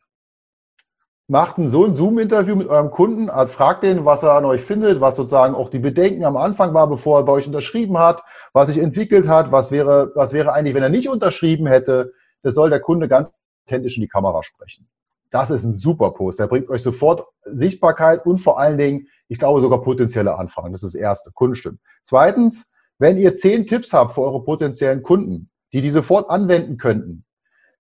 macht 1.29 1.59
ein 1.59 1.69
so 1.69 1.85
ein 1.85 1.95
Zoom-Interview 1.95 2.55
mit 2.55 2.69
eurem 2.69 2.91
Kunden, 2.91 3.29
also 3.31 3.53
fragt 3.53 3.83
den, 3.83 4.05
was 4.05 4.23
er 4.23 4.33
an 4.33 4.45
euch 4.45 4.63
findet, 4.63 5.01
was 5.01 5.17
sozusagen 5.17 5.55
auch 5.55 5.71
die 5.71 5.81
Bedenken 5.81 6.25
am 6.25 6.37
Anfang 6.37 6.73
war, 6.73 6.89
bevor 6.89 7.19
er 7.19 7.25
bei 7.25 7.33
euch 7.33 7.47
unterschrieben 7.47 7.99
hat, 7.99 8.23
was 8.53 8.69
sich 8.69 8.79
entwickelt 8.79 9.27
hat, 9.27 9.51
was 9.51 9.71
wäre, 9.71 10.13
was 10.15 10.33
wäre 10.33 10.53
eigentlich, 10.53 10.75
wenn 10.75 10.85
er 10.85 10.89
nicht 10.89 11.09
unterschrieben 11.09 11.67
hätte. 11.67 12.13
Das 12.43 12.55
soll 12.55 12.71
der 12.71 12.81
Kunde 12.81 13.09
ganz 13.09 13.31
authentisch 13.67 13.97
in 13.97 14.03
die 14.03 14.09
Kamera 14.09 14.43
sprechen. 14.45 14.89
Das 15.31 15.51
ist 15.51 15.65
ein 15.65 15.73
super 15.73 16.13
Post. 16.13 16.39
Der 16.39 16.47
bringt 16.47 16.69
euch 16.69 16.83
sofort 16.83 17.27
Sichtbarkeit 17.45 18.25
und 18.25 18.39
vor 18.39 18.61
allen 18.61 18.79
Dingen, 18.79 19.09
ich 19.29 19.41
glaube, 19.41 19.61
sogar 19.61 19.83
potenzielle 19.83 20.39
Anfragen. 20.39 20.73
Das 20.73 20.85
ist 20.85 20.95
das 20.95 21.01
Erste, 21.01 21.33
Kundenstimmen. 21.33 21.81
Zweitens, 22.05 22.69
wenn 22.99 23.19
ihr 23.19 23.35
zehn 23.35 23.67
Tipps 23.67 23.93
habt 23.93 24.15
für 24.15 24.23
eure 24.23 24.45
potenziellen 24.45 25.03
Kunden, 25.03 25.51
die 25.73 25.83
die 25.83 25.91
sofort 25.91 26.31
anwenden 26.31 26.77
könnten, 26.77 27.26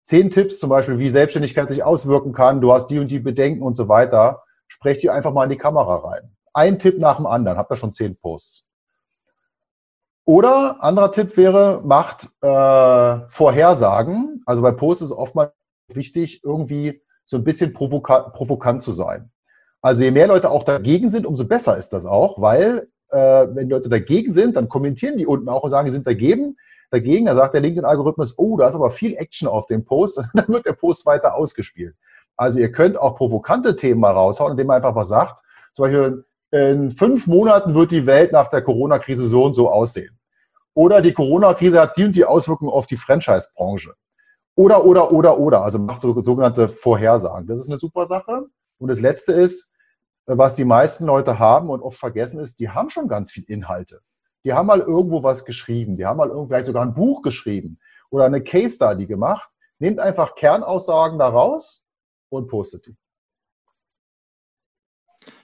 zehn 0.07 0.31
Tipps 0.31 0.61
zum 0.61 0.71
Beispiel, 0.71 0.99
wie 0.99 1.09
Selbstständigkeit 1.09 1.69
sich 1.69 1.83
auswirken 1.83 2.33
kann, 2.33 2.61
du 2.61 2.73
hast 2.73 2.87
die 2.87 2.99
und 2.99 3.11
die 3.11 3.19
Bedenken 3.19 3.62
und 3.62 3.75
so 3.75 3.88
weiter, 3.88 4.45
sprecht 4.69 5.03
ihr 5.05 5.12
einfach 5.12 5.33
mal 5.33 5.45
in 5.45 5.51
die 5.51 5.59
Kamera 5.59 5.97
rein. 5.97 6.31
Ein 6.55 6.79
Tipp 6.79 6.99
nach 6.99 7.16
dem 7.16 7.27
anderen, 7.27 7.59
habt 7.59 7.71
ihr 7.71 7.77
schon 7.77 7.92
zehn 7.92 8.16
Posts. 8.16 8.66
Oder 10.25 10.83
anderer 10.83 11.12
Tipp 11.12 11.37
wäre, 11.37 11.83
macht 11.85 12.29
äh, 12.40 13.29
Vorhersagen. 13.29 14.42
Also 14.47 14.62
bei 14.62 14.73
Posts 14.73 15.03
ist 15.03 15.11
es 15.11 15.16
oftmals 15.16 15.53
wichtig, 15.92 16.42
irgendwie 16.42 17.03
so 17.25 17.37
ein 17.37 17.45
bisschen 17.45 17.73
provoka 17.73 18.21
provokant 18.31 18.83
zu 18.83 18.92
sein. 18.92 19.31
Also 19.83 20.03
je 20.03 20.11
mehr 20.11 20.27
Leute 20.27 20.51
auch 20.51 20.64
dagegen 20.64 21.11
sind, 21.11 21.27
umso 21.27 21.45
besser 21.45 21.77
ist 21.77 21.90
das 21.92 22.07
auch, 22.07 22.40
weil 22.40 22.88
äh, 23.11 23.47
wenn 23.51 23.69
Leute 23.69 23.88
dagegen 23.88 24.33
sind, 24.33 24.57
dann 24.57 24.69
kommentieren 24.69 25.16
die 25.16 25.27
unten 25.27 25.49
auch 25.49 25.62
und 25.62 25.71
sagen, 25.71 25.88
sie 25.88 25.95
sind 25.95 26.07
dagegen 26.07 26.57
dagegen. 26.90 27.27
Da 27.27 27.35
sagt 27.35 27.55
der 27.55 27.61
LinkedIn-Algorithmus, 27.61 28.35
oh, 28.38 28.57
da 28.57 28.68
ist 28.68 28.75
aber 28.75 28.90
viel 28.90 29.16
Action 29.16 29.49
auf 29.49 29.66
dem 29.66 29.85
Post. 29.85 30.18
Und 30.18 30.29
dann 30.35 30.49
wird 30.49 30.66
der 30.66 30.72
Post 30.72 31.07
weiter 31.07 31.35
ausgespielt. 31.35 31.94
Also 32.37 32.59
ihr 32.59 32.70
könnt 32.70 32.99
auch 32.99 33.16
provokante 33.16 33.77
Themen 33.77 34.01
mal 34.01 34.12
raushauen, 34.12 34.53
indem 34.53 34.68
man 34.68 34.77
einfach 34.77 34.94
was 34.94 35.09
sagt. 35.09 35.40
Zum 35.75 35.85
Beispiel, 35.85 36.25
in 36.51 36.90
fünf 36.90 37.27
Monaten 37.27 37.75
wird 37.75 37.90
die 37.90 38.07
Welt 38.07 38.33
nach 38.33 38.49
der 38.49 38.62
Corona-Krise 38.62 39.27
so 39.27 39.44
und 39.44 39.55
so 39.55 39.70
aussehen. 39.70 40.18
Oder 40.75 41.01
die 41.01 41.12
Corona-Krise 41.12 41.81
hat 41.81 41.96
die 41.96 42.05
und 42.05 42.14
die 42.14 42.25
Auswirkungen 42.25 42.70
auf 42.70 42.87
die 42.87 42.96
Franchise-Branche. 42.96 43.94
Oder, 44.55 44.85
oder, 44.85 45.12
oder, 45.12 45.38
oder. 45.38 45.62
Also 45.62 45.79
macht 45.79 46.01
so 46.01 46.18
sogenannte 46.20 46.68
Vorhersagen. 46.68 47.46
Das 47.46 47.61
ist 47.61 47.68
eine 47.68 47.79
super 47.79 48.07
Sache. 48.07 48.46
Und 48.79 48.88
das 48.88 49.01
Letzte 49.01 49.33
ist, 49.33 49.70
was 50.27 50.55
die 50.55 50.64
meisten 50.64 51.07
Leute 51.07 51.38
haben 51.38 51.70
und 51.70 51.83
oft 51.83 51.99
vergessen 51.99 52.40
ist, 52.40 52.61
die 52.61 52.70
haben 52.70 52.90
schon 52.90 53.09
ganz 53.09 53.33
viel 53.33 53.44
Inhalte 53.44 54.01
die 54.47 54.53
haben 54.53 54.69
mal 54.69 54.79
irgendwo 54.79 55.25
was 55.25 55.45
geschrieben, 55.45 55.97
die 55.97 56.07
haben 56.07 56.19
mal 56.19 56.31
vielleicht 56.47 56.67
sogar 56.67 56.85
ein 56.85 56.95
Buch 56.95 57.23
geschrieben 57.23 57.81
oder 58.11 58.27
eine 58.27 58.45
Case 58.45 58.77
Study 58.77 59.07
gemacht. 59.07 59.51
Nehmt 59.81 59.99
einfach 59.99 60.37
Kernaussagen 60.37 61.19
daraus 61.19 61.83
und 62.29 62.47
postet 62.47 62.87
die. 62.87 62.97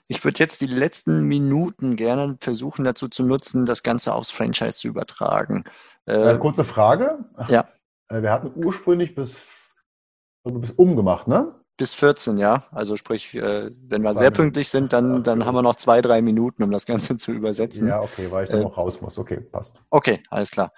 Ich 0.07 0.23
würde 0.23 0.39
jetzt 0.39 0.61
die 0.61 0.67
letzten 0.67 1.27
Minuten 1.27 1.97
gerne 1.97 2.37
versuchen 2.39 2.85
dazu 2.85 3.09
zu 3.09 3.23
nutzen, 3.23 3.65
das 3.65 3.83
Ganze 3.83 4.13
aufs 4.13 4.31
Franchise 4.31 4.77
zu 4.77 4.87
übertragen. 4.87 5.65
Äh, 6.05 6.37
kurze 6.37 6.63
Frage. 6.63 7.25
Ja. 7.49 7.67
Äh, 8.07 8.21
wir 8.21 8.31
hatten 8.31 8.53
ursprünglich 8.55 9.15
bis, 9.15 9.69
bis 10.45 10.71
umgemacht, 10.71 11.27
ne? 11.27 11.53
Bis 11.77 11.93
14, 11.95 12.37
ja. 12.37 12.63
Also 12.71 12.95
sprich, 12.95 13.33
äh, 13.35 13.71
wenn 13.87 14.03
wir 14.03 14.13
sehr 14.13 14.31
pünktlich 14.31 14.69
sind, 14.69 14.93
dann, 14.93 15.23
dann 15.23 15.45
haben 15.45 15.55
wir 15.55 15.61
noch 15.61 15.75
zwei, 15.75 16.01
drei 16.01 16.21
Minuten, 16.21 16.63
um 16.63 16.71
das 16.71 16.85
Ganze 16.85 17.17
zu 17.17 17.31
übersetzen. 17.31 17.87
Ja, 17.87 18.01
okay, 18.01 18.27
weil 18.29 18.45
ich 18.45 18.49
dann 18.49 18.61
äh, 18.61 18.63
noch 18.63 18.77
raus 18.77 19.01
muss. 19.01 19.17
Okay, 19.17 19.39
passt. 19.39 19.77
Okay, 19.89 20.23
alles 20.29 20.51
klar. 20.51 20.71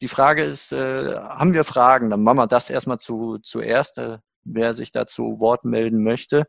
Die 0.00 0.08
Frage 0.08 0.42
ist, 0.42 0.72
äh, 0.72 1.14
haben 1.14 1.52
wir 1.54 1.64
Fragen? 1.64 2.10
Dann 2.10 2.22
machen 2.22 2.38
wir 2.38 2.46
das 2.46 2.70
erstmal 2.70 2.98
zu, 2.98 3.38
zuerst, 3.38 3.98
äh, 3.98 4.18
wer 4.44 4.74
sich 4.74 4.90
dazu 4.90 5.40
Wort 5.40 5.64
melden 5.64 6.02
möchte. 6.02 6.44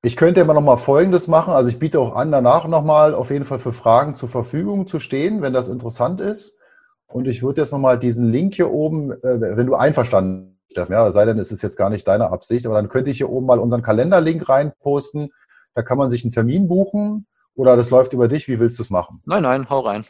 Ich 0.00 0.16
könnte 0.16 0.40
immer 0.40 0.54
noch 0.54 0.62
mal 0.62 0.76
Folgendes 0.76 1.26
machen. 1.26 1.52
Also 1.52 1.70
ich 1.70 1.78
biete 1.80 1.98
auch 1.98 2.14
an, 2.14 2.30
danach 2.30 2.68
noch 2.68 2.84
mal 2.84 3.14
auf 3.14 3.30
jeden 3.30 3.44
Fall 3.44 3.58
für 3.58 3.72
Fragen 3.72 4.14
zur 4.14 4.28
Verfügung 4.28 4.86
zu 4.86 5.00
stehen, 5.00 5.42
wenn 5.42 5.52
das 5.52 5.68
interessant 5.68 6.20
ist. 6.20 6.58
Und 7.06 7.26
ich 7.26 7.42
würde 7.42 7.62
jetzt 7.62 7.72
noch 7.72 7.78
mal 7.78 7.98
diesen 7.98 8.30
Link 8.30 8.54
hier 8.54 8.70
oben, 8.70 9.10
äh, 9.10 9.56
wenn 9.56 9.66
du 9.66 9.74
einverstanden 9.74 10.54
bist, 10.54 10.57
Steffen. 10.70 10.92
Ja, 10.92 11.10
sei 11.12 11.24
denn, 11.24 11.38
es 11.38 11.52
ist 11.52 11.62
jetzt 11.62 11.76
gar 11.76 11.90
nicht 11.90 12.06
deine 12.06 12.30
Absicht, 12.30 12.66
aber 12.66 12.74
dann 12.74 12.88
könnte 12.88 13.10
ich 13.10 13.18
hier 13.18 13.30
oben 13.30 13.46
mal 13.46 13.58
unseren 13.58 13.82
Kalenderlink 13.82 14.48
reinposten. 14.48 15.32
Da 15.74 15.82
kann 15.82 15.98
man 15.98 16.10
sich 16.10 16.24
einen 16.24 16.32
Termin 16.32 16.68
buchen 16.68 17.26
oder 17.54 17.76
das 17.76 17.90
läuft 17.90 18.12
über 18.12 18.28
dich. 18.28 18.48
Wie 18.48 18.60
willst 18.60 18.78
du 18.78 18.82
es 18.82 18.90
machen? 18.90 19.22
Nein, 19.24 19.42
nein, 19.42 19.68
hau 19.70 19.80
rein. 19.80 20.04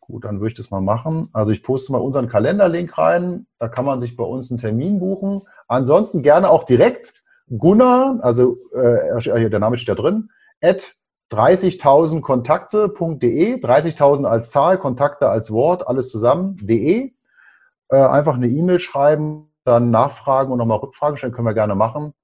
Gut, 0.00 0.24
dann 0.24 0.40
würde 0.40 0.48
ich 0.48 0.56
das 0.56 0.70
mal 0.70 0.82
machen. 0.82 1.30
Also 1.32 1.50
ich 1.50 1.62
poste 1.62 1.92
mal 1.92 1.98
unseren 1.98 2.28
Kalenderlink 2.28 2.98
rein. 2.98 3.46
Da 3.58 3.68
kann 3.68 3.86
man 3.86 4.00
sich 4.00 4.16
bei 4.16 4.24
uns 4.24 4.50
einen 4.50 4.58
Termin 4.58 4.98
buchen. 4.98 5.40
Ansonsten 5.66 6.22
gerne 6.22 6.50
auch 6.50 6.64
direkt 6.64 7.24
Gunnar, 7.48 8.18
also 8.22 8.58
äh, 8.72 9.50
der 9.50 9.60
Name 9.60 9.78
steht 9.78 9.90
da 9.90 9.94
drin, 9.94 10.30
at 10.62 10.94
30.000kontakte.de, 11.30 13.60
30.000 13.60 14.24
als 14.24 14.50
Zahl, 14.50 14.78
Kontakte 14.78 15.28
als 15.28 15.50
Wort, 15.50 15.86
alles 15.88 16.10
zusammen, 16.10 16.56
de. 16.60 17.12
Äh, 17.88 17.96
einfach 17.96 18.34
eine 18.34 18.48
E-Mail 18.48 18.80
schreiben 18.80 19.50
dann 19.64 19.90
nachfragen 19.90 20.52
und 20.52 20.58
nochmal 20.58 20.78
Rückfragen 20.78 21.16
stellen, 21.16 21.32
können 21.32 21.46
wir 21.46 21.54
gerne 21.54 21.74
machen, 21.74 22.14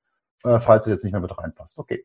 äh, 0.44 0.61
falls 0.61 0.87
es 0.87 0.90
jetzt 0.90 1.05
nicht 1.05 1.12
mehr 1.12 1.20
mit 1.20 1.37
reinpasst. 1.37 1.79
Okay. 1.79 2.05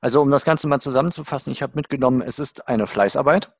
Also 0.00 0.20
um 0.22 0.30
das 0.30 0.44
Ganze 0.44 0.66
mal 0.66 0.80
zusammenzufassen, 0.80 1.52
ich 1.52 1.62
habe 1.62 1.74
mitgenommen, 1.76 2.20
es 2.20 2.38
ist 2.38 2.68
eine 2.68 2.86
Fleißarbeit. 2.86 3.52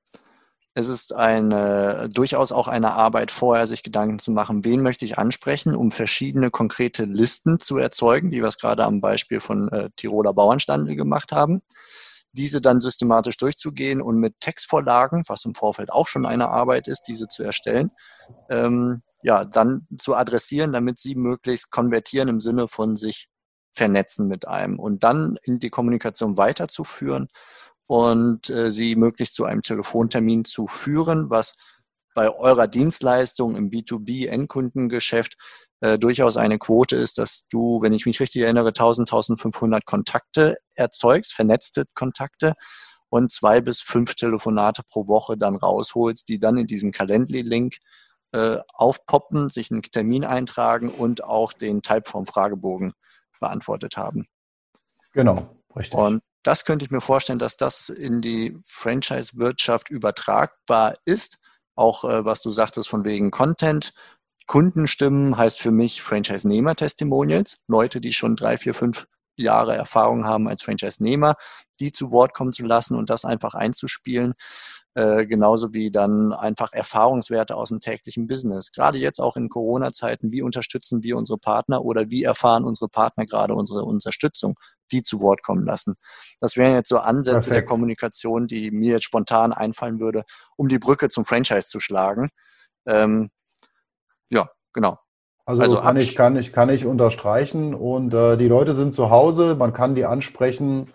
Es 0.79 0.89
ist 0.89 1.15
eine, 1.15 2.11
durchaus 2.13 2.53
auch 2.53 2.69
eine 2.69 2.93
Arbeit, 2.93 3.31
vorher 3.31 3.67
sich 3.67 3.83
Gedanken 3.83 4.19
zu 4.19 4.31
machen, 4.31 4.63
wen 4.67 4.83
möchte 4.83 5.07
ich 5.07 5.17
ansprechen, 5.17 5.75
um 5.75 5.91
verschiedene 5.91 6.51
konkrete 6.51 7.05
Listen 7.07 7.59
zu 7.59 7.79
erzeugen, 7.79 8.31
wie 8.31 8.43
wir 8.43 8.49
es 8.49 8.59
gerade 8.59 8.85
am 8.85 9.01
Beispiel 9.01 9.41
von 9.41 9.71
äh, 9.73 9.89
Tiroler 9.97 10.35
Bauernstandel 10.35 10.95
gemacht 10.95 11.33
haben. 11.33 11.63
Diese 12.33 12.61
dann 12.61 12.81
systematisch 12.81 13.39
durchzugehen 13.39 14.03
und 14.03 14.19
mit 14.19 14.39
Textvorlagen, 14.41 15.23
was 15.29 15.47
im 15.47 15.55
Vorfeld 15.55 15.91
auch 15.91 16.09
schon 16.09 16.27
eine 16.27 16.51
Arbeit 16.51 16.89
ist, 16.89 17.05
diese 17.05 17.27
zu 17.27 17.43
erstellen, 17.43 17.91
ähm, 18.51 19.01
ja, 19.27 19.45
dann 19.45 19.89
zu 19.99 20.15
adressieren, 20.15 20.73
damit 20.73 21.01
sie 21.01 21.17
möglichst 21.17 21.73
konvertieren 21.73 22.29
im 22.29 22.41
Sinne 22.41 22.69
von 22.69 22.95
sich 22.95 23.29
vernetzen 23.73 24.29
mit 24.29 24.47
einem 24.47 24.79
und 24.79 25.03
dann 25.03 25.37
in 25.43 25.59
die 25.59 25.69
Kommunikation 25.69 26.37
weiterzuführen 26.37 27.27
und 27.87 28.51
äh, 28.51 28.71
sie 28.71 28.95
möglichst 28.95 29.35
zu 29.35 29.45
einem 29.45 29.63
Telefontermin 29.63 30.45
zu 30.45 30.69
führen, 30.69 31.29
was 31.29 31.57
bei 32.15 32.31
eurer 32.31 32.69
Dienstleistung 32.69 33.57
im 33.57 33.69
B2B-Endkundengeschäft 33.69 35.37
äh, 35.81 35.99
durchaus 35.99 36.37
eine 36.37 36.61
Quote 36.61 36.95
ist, 36.95 37.19
dass 37.19 37.49
du, 37.49 37.83
wenn 37.83 37.93
ich 37.93 38.07
mich 38.07 38.21
richtig 38.21 38.43
erinnere, 38.43 38.69
1000, 38.69 39.09
1500 39.09 39.85
Kontakte 39.85 40.57
erzeugst, 40.77 41.35
vernetzte 41.35 41.85
Kontakte 41.95 42.55
und 43.09 43.33
zwei 43.33 43.61
bis 43.61 43.81
fünf 43.81 44.15
Telefonate 44.15 44.85
pro 44.89 45.09
Woche 45.09 45.37
dann 45.37 45.57
rausholst, 45.57 46.29
die 46.29 46.39
dann 46.39 46.59
in 46.59 46.67
diesem 46.67 46.93
Calendly-Link 46.93 47.79
äh, 48.37 48.61
aufpoppen, 48.75 49.49
sich 49.49 49.71
einen 49.71 49.81
Termin 49.81 50.23
eintragen 50.23 50.91
und 50.91 51.25
auch 51.25 51.55
den 51.55 51.81
Typeform-Fragebogen 51.81 52.93
beantwortet 53.41 53.97
haben. 53.97 54.27
Genau. 55.13 55.49
Richtig. 55.75 55.99
Und 55.99 56.23
das 56.43 56.67
könnte 56.67 56.85
ich 56.85 56.91
mir 56.91 57.01
vorstellen, 57.01 57.39
dass 57.39 57.57
das 57.57 57.89
in 57.89 58.21
die 58.21 58.59
Franchise-Wirtschaft 58.67 59.89
übertragbar 59.89 60.97
ist. 61.07 61.39
Auch 61.75 62.05
äh, 62.05 62.27
was 62.27 62.43
du 62.43 62.51
sagtest 62.51 62.89
von 62.89 63.05
wegen 63.05 63.31
Content. 63.31 63.95
Kundenstimmen 64.47 65.39
heißt 65.39 65.59
für 65.59 65.71
mich 65.73 66.03
Franchise-Nehmer-Testimonials. 66.03 67.65
Leute, 67.69 68.03
die 68.03 68.13
schon 68.13 68.37
drei, 68.37 68.59
vier, 68.59 68.75
fünf 68.75 69.07
Jahre 69.37 69.75
Erfahrung 69.75 70.27
haben 70.27 70.47
als 70.47 70.63
Franchise-Nehmer, 70.63 71.37
die 71.81 71.91
zu 71.91 72.13
Wort 72.13 72.35
kommen 72.35 72.53
zu 72.53 72.65
lassen 72.65 72.97
und 72.97 73.09
das 73.09 73.25
einfach 73.25 73.55
einzuspielen. 73.55 74.35
Äh, 74.97 75.27
genauso 75.27 75.75
wie 75.75 75.91
dann 75.91 76.33
einfach 76.33 76.73
Erfahrungswerte 76.73 77.55
aus 77.55 77.69
dem 77.69 77.81
täglichen 77.81 78.27
Business. 78.27 78.73
Gerade 78.73 78.97
jetzt 78.97 79.21
auch 79.21 79.37
in 79.37 79.51
Corona-Zeiten, 79.51 80.33
wie 80.33 80.41
unterstützen 80.41 81.05
wir 81.05 81.19
unsere 81.19 81.39
Partner 81.39 81.85
oder 81.85 82.11
wie 82.11 82.23
erfahren 82.23 82.65
unsere 82.65 82.89
Partner 82.89 83.27
gerade 83.27 83.55
unsere 83.55 83.85
Unterstützung, 83.85 84.59
die 84.91 85.03
zu 85.03 85.21
Wort 85.21 85.43
kommen 85.43 85.67
lassen. 85.67 85.97
Das 86.41 86.57
wären 86.57 86.73
jetzt 86.73 86.89
so 86.89 86.97
Ansätze 86.97 87.51
Perfekt. 87.51 87.55
der 87.55 87.65
Kommunikation, 87.67 88.47
die 88.47 88.71
mir 88.71 88.93
jetzt 88.93 89.05
spontan 89.05 89.53
einfallen 89.53 90.01
würde, 90.01 90.25
um 90.57 90.67
die 90.67 90.79
Brücke 90.79 91.11
zum 91.11 91.27
Franchise 91.27 91.69
zu 91.69 91.79
schlagen. 91.79 92.31
Ähm, 92.87 93.29
ja, 94.31 94.49
genau. 94.73 94.99
Also, 95.45 95.61
also 95.61 95.81
kann, 95.81 95.99
ich, 95.99 96.17
kann, 96.17 96.37
ich, 96.37 96.55
kann 96.55 96.71
ich 96.71 96.87
unterstreichen 96.87 97.75
und 97.75 98.15
äh, 98.15 98.39
die 98.39 98.49
Leute 98.49 98.73
sind 98.73 98.95
zu 98.95 99.11
Hause, 99.11 99.57
man 99.57 99.75
kann 99.75 99.95
die 99.95 100.07
ansprechen 100.07 100.91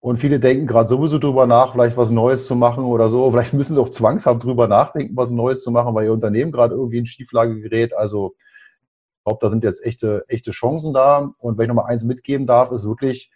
und 0.00 0.18
viele 0.18 0.38
denken 0.38 0.66
gerade 0.66 0.88
sowieso 0.88 1.18
drüber 1.18 1.46
nach, 1.46 1.72
vielleicht 1.72 1.96
was 1.96 2.10
Neues 2.10 2.46
zu 2.46 2.54
machen 2.54 2.84
oder 2.84 3.08
so. 3.08 3.30
Vielleicht 3.30 3.54
müssen 3.54 3.74
sie 3.74 3.80
auch 3.80 3.88
zwangshaft 3.88 4.44
drüber 4.44 4.68
nachdenken, 4.68 5.16
was 5.16 5.30
Neues 5.30 5.62
zu 5.62 5.70
machen, 5.70 5.94
weil 5.94 6.04
ihr 6.04 6.12
Unternehmen 6.12 6.52
gerade 6.52 6.74
irgendwie 6.74 6.98
in 6.98 7.06
Schieflage 7.06 7.60
gerät. 7.60 7.96
Also 7.96 8.34
ich 8.38 9.24
glaube, 9.24 9.38
da 9.40 9.50
sind 9.50 9.64
jetzt 9.64 9.84
echte, 9.84 10.24
echte 10.28 10.52
Chancen 10.52 10.92
da. 10.92 11.32
Und 11.38 11.58
wenn 11.58 11.64
ich 11.64 11.68
nochmal 11.68 11.90
eins 11.90 12.04
mitgeben 12.04 12.46
darf, 12.46 12.70
ist 12.70 12.86
wirklich, 12.86 13.30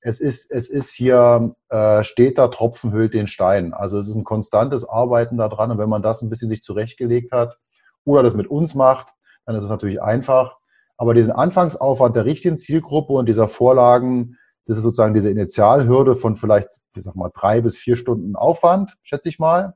es 0.00 0.20
ist, 0.20 0.50
es 0.50 0.68
ist 0.68 0.92
hier, 0.92 1.54
äh, 1.70 2.04
steht 2.04 2.38
da 2.38 2.48
Tropfen 2.48 2.92
hüllt 2.92 3.14
den 3.14 3.26
Stein. 3.26 3.72
Also 3.72 3.98
es 3.98 4.06
ist 4.06 4.14
ein 4.14 4.24
konstantes 4.24 4.88
Arbeiten 4.88 5.38
da 5.38 5.48
dran. 5.48 5.70
Und 5.70 5.78
wenn 5.78 5.88
man 5.88 6.02
das 6.02 6.22
ein 6.22 6.30
bisschen 6.30 6.48
sich 6.48 6.62
zurechtgelegt 6.62 7.32
hat 7.32 7.58
oder 8.04 8.22
das 8.22 8.34
mit 8.34 8.46
uns 8.46 8.74
macht, 8.74 9.08
dann 9.46 9.56
ist 9.56 9.64
es 9.64 9.70
natürlich 9.70 10.00
einfach. 10.00 10.56
Aber 10.96 11.14
diesen 11.14 11.32
Anfangsaufwand 11.32 12.14
der 12.14 12.26
richtigen 12.26 12.58
Zielgruppe 12.58 13.12
und 13.12 13.26
dieser 13.28 13.48
Vorlagen, 13.48 14.38
das 14.66 14.78
ist 14.78 14.84
sozusagen 14.84 15.14
diese 15.14 15.30
Initialhürde 15.30 16.16
von 16.16 16.36
vielleicht, 16.36 16.80
ich 16.96 17.04
sag 17.04 17.16
mal, 17.16 17.30
drei 17.34 17.60
bis 17.60 17.76
vier 17.76 17.96
Stunden 17.96 18.36
Aufwand, 18.36 18.96
schätze 19.02 19.28
ich 19.28 19.38
mal. 19.38 19.74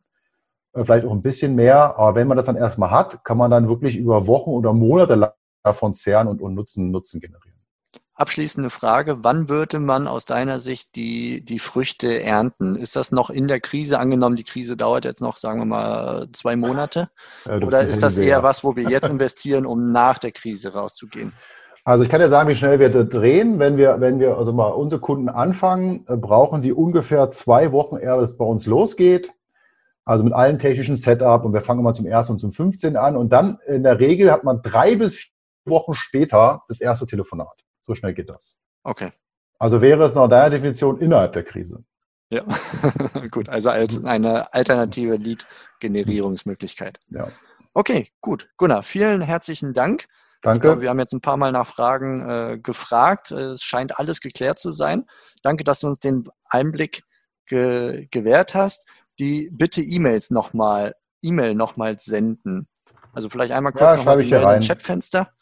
Äh, 0.73 0.85
vielleicht 0.85 1.07
auch 1.07 1.13
ein 1.13 1.23
bisschen 1.23 1.55
mehr. 1.55 1.99
Aber 1.99 2.15
wenn 2.15 2.29
man 2.29 2.37
das 2.37 2.47
dann 2.47 2.57
erstmal 2.57 2.91
hat, 2.91 3.25
kann 3.25 3.39
man 3.39 3.51
dann 3.51 3.69
wirklich 3.69 3.97
über 3.97 4.27
Wochen 4.27 4.51
oder 4.51 4.73
Monate 4.73 5.35
davon 5.63 5.95
zehren 5.95 6.29
und, 6.29 6.41
und 6.41 6.55
Nutzen, 6.55 6.91
Nutzen 6.91 7.21
generieren. 7.21 7.57
Abschließende 8.15 8.71
Frage, 8.71 9.25
wann 9.25 9.51
würde 9.51 9.79
man 9.79 10.09
aus 10.09 10.25
deiner 10.25 10.59
Sicht 10.59 10.97
die, 10.97 11.45
die 11.45 11.59
Früchte 11.59 12.23
ernten? 12.23 12.75
Ist 12.75 12.97
das 12.97 13.13
noch 13.13 13.29
in 13.29 13.47
der 13.47 13.61
Krise 13.61 13.99
angenommen? 13.99 14.37
Die 14.37 14.45
Krise 14.45 14.75
dauert 14.75 15.05
jetzt 15.05 15.21
noch, 15.21 15.37
sagen 15.37 15.61
wir 15.61 15.67
mal, 15.67 16.27
zwei 16.33 16.57
Monate? 16.57 17.11
Ja, 17.45 17.57
Oder 17.57 17.83
ist 17.83 18.03
das 18.03 18.17
eher 18.17 18.43
was, 18.43 18.65
wo 18.65 18.75
wir 18.75 18.89
jetzt 18.89 19.11
investieren, 19.11 19.67
um 19.67 19.93
nach 19.93 20.19
der 20.19 20.33
Krise 20.33 20.73
rauszugehen? 20.73 21.35
Also 21.87 22.03
ich 22.03 22.11
kann 22.11 22.21
ja 22.21 22.29
sagen, 22.29 22.49
wie 22.49 22.57
schnell 22.57 22.81
wir 22.81 22.91
drehen. 22.91 23.61
Wenn 23.61 23.77
wir, 23.77 24.01
wenn 24.01 24.19
wir 24.19 24.37
also 24.37 24.53
mal 24.53 24.71
unsere 24.71 25.01
Kunden 25.01 25.29
anfangen, 25.29 26.05
äh, 26.09 26.17
brauchen 26.17 26.61
die 26.61 26.73
ungefähr 26.73 27.31
zwei 27.31 27.71
Wochen, 27.71 27.97
ehe 27.97 28.17
es 28.17 28.37
bei 28.37 28.45
uns 28.45 28.67
losgeht. 28.67 29.33
Also 30.05 30.25
mit 30.25 30.33
allen 30.33 30.59
technischen 30.59 30.97
Setup 30.97 31.45
und 31.45 31.53
wir 31.53 31.61
fangen 31.61 31.85
mal 31.85 31.95
zum 31.95 32.07
1. 32.07 32.31
und 32.31 32.39
zum 32.41 32.53
15. 32.53 32.97
an 32.97 33.17
und 33.17 33.33
dann 33.33 33.61
in 33.69 33.85
der 33.85 34.01
Regel 34.01 34.33
hat 34.33 34.43
man 34.43 34.63
drei 34.63 34.97
bis 34.97 35.15
vier 35.15 35.33
Wochen 35.67 35.95
später 35.95 36.65
das 36.67 36.81
erste 36.81 37.07
Telefonat. 37.07 37.65
So 37.83 37.95
schnell 37.95 38.15
geht 38.15 38.31
das. 38.31 38.59
Okay. 38.83 39.13
Also 39.61 39.81
wäre 39.81 40.03
es 40.05 40.17
nach 40.17 40.29
deiner 40.29 40.51
Definition 40.51 40.99
innerhalb 40.99 41.35
der 41.35 41.45
Krise. 41.45 41.85
Ja, 42.33 42.43
gut. 43.31 43.49
Also 43.49 43.71
als 43.71 44.05
eine 44.05 44.53
alternative 44.53 45.15
Lead-Generierungsmöglichkeit. 45.15 46.99
Ja. 47.11 47.29
Okay, 47.75 48.09
gut. 48.21 48.49
Gunnar, 48.57 48.83
vielen 48.83 49.21
herzlichen 49.21 49.73
Dank. 49.73 50.07
Danke. 50.43 50.61
Glaube, 50.61 50.83
wir 50.83 50.91
haben 50.91 50.99
jetzt 50.99 51.13
ein 51.13 51.21
paar 51.21 51.37
Mal 51.37 51.53
nach 51.53 51.67
Fragen 51.67 52.29
äh, 52.29 52.59
gefragt. 52.59 53.31
Es 53.31 53.63
scheint 53.63 53.99
alles 53.99 54.21
geklärt 54.21 54.59
zu 54.59 54.71
sein. 54.71 55.07
Danke, 55.43 55.65
dass 55.65 55.81
du 55.81 55.89
uns 55.89 55.99
den 55.99 56.29
Einblick 56.49 57.03
ge 57.47 58.07
gewährt 58.11 58.55
hast. 58.55 58.89
Die 59.19 59.51
bitte 59.53 59.81
E-Mails 59.81 60.31
nochmal, 60.31 60.95
E-Mail 61.23 61.55
nochmal 61.55 61.99
senden. 61.99 62.69
Also 63.13 63.31
vielleicht 63.31 63.53
einmal 63.53 63.73
kurz 63.73 63.95
ja, 63.95 63.97
nochmal 63.97 64.17
Mail 64.19 64.57
im 64.57 64.61
Chatfenster. 64.61 65.33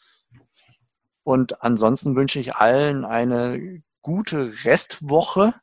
Und 1.23 1.61
ansonsten 1.61 2.15
wünsche 2.15 2.39
ich 2.39 2.55
allen 2.55 3.03
eine 3.03 3.81
gute 4.01 4.63
Restwoche. 4.63 5.53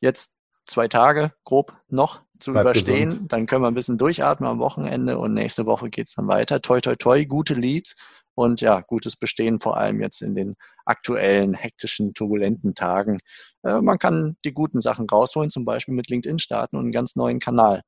Jetzt 0.00 0.34
zwei 0.66 0.88
Tage 0.88 1.32
grob 1.44 1.76
noch 1.88 2.22
zu 2.38 2.52
Bleib 2.52 2.64
überstehen. 2.64 3.10
Gesund. 3.10 3.32
Dann 3.32 3.46
können 3.46 3.62
wir 3.62 3.68
ein 3.68 3.74
bisschen 3.74 3.98
durchatmen 3.98 4.48
am 4.48 4.58
Wochenende 4.58 5.18
und 5.18 5.34
nächste 5.34 5.66
Woche 5.66 5.90
geht 5.90 6.06
es 6.06 6.14
dann 6.14 6.28
weiter. 6.28 6.60
Toi, 6.60 6.80
toi, 6.80 6.96
toi, 6.96 7.24
gute 7.24 7.54
Leads 7.54 7.96
und 8.34 8.60
ja, 8.60 8.80
gutes 8.80 9.16
Bestehen, 9.16 9.58
vor 9.58 9.76
allem 9.76 10.00
jetzt 10.00 10.22
in 10.22 10.34
den 10.34 10.54
aktuellen, 10.84 11.54
hektischen, 11.54 12.14
turbulenten 12.14 12.74
Tagen. 12.74 13.16
Äh, 13.64 13.80
man 13.80 13.98
kann 13.98 14.36
die 14.44 14.52
guten 14.52 14.80
Sachen 14.80 15.08
rausholen, 15.08 15.50
zum 15.50 15.64
Beispiel 15.64 15.94
mit 15.94 16.08
LinkedIn 16.08 16.38
starten 16.38 16.76
und 16.76 16.82
einen 16.82 16.92
ganz 16.92 17.16
neuen 17.16 17.40
Kanal 17.40 17.82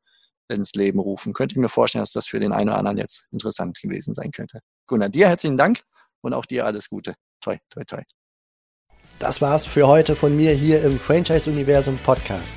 ins 0.48 0.74
Leben 0.74 0.98
rufen. 0.98 1.32
Könnte 1.32 1.54
ich 1.54 1.58
mir 1.58 1.68
vorstellen, 1.68 2.02
dass 2.02 2.12
das 2.12 2.26
für 2.26 2.40
den 2.40 2.52
einen 2.52 2.68
oder 2.68 2.78
anderen 2.78 2.98
jetzt 2.98 3.26
interessant 3.30 3.80
gewesen 3.80 4.14
sein 4.14 4.32
könnte. 4.32 4.60
Gunnar, 4.86 5.08
dir 5.08 5.28
herzlichen 5.28 5.56
Dank 5.56 5.82
und 6.20 6.34
auch 6.34 6.46
dir 6.46 6.66
alles 6.66 6.88
Gute. 6.88 7.14
Toi, 7.40 7.58
toi, 7.70 7.84
toi. 7.84 8.02
Das 9.20 9.40
war's 9.40 9.66
für 9.66 9.86
heute 9.86 10.16
von 10.16 10.34
mir 10.34 10.52
hier 10.52 10.82
im 10.82 10.98
Franchise-Universum 10.98 11.98
Podcast. 11.98 12.56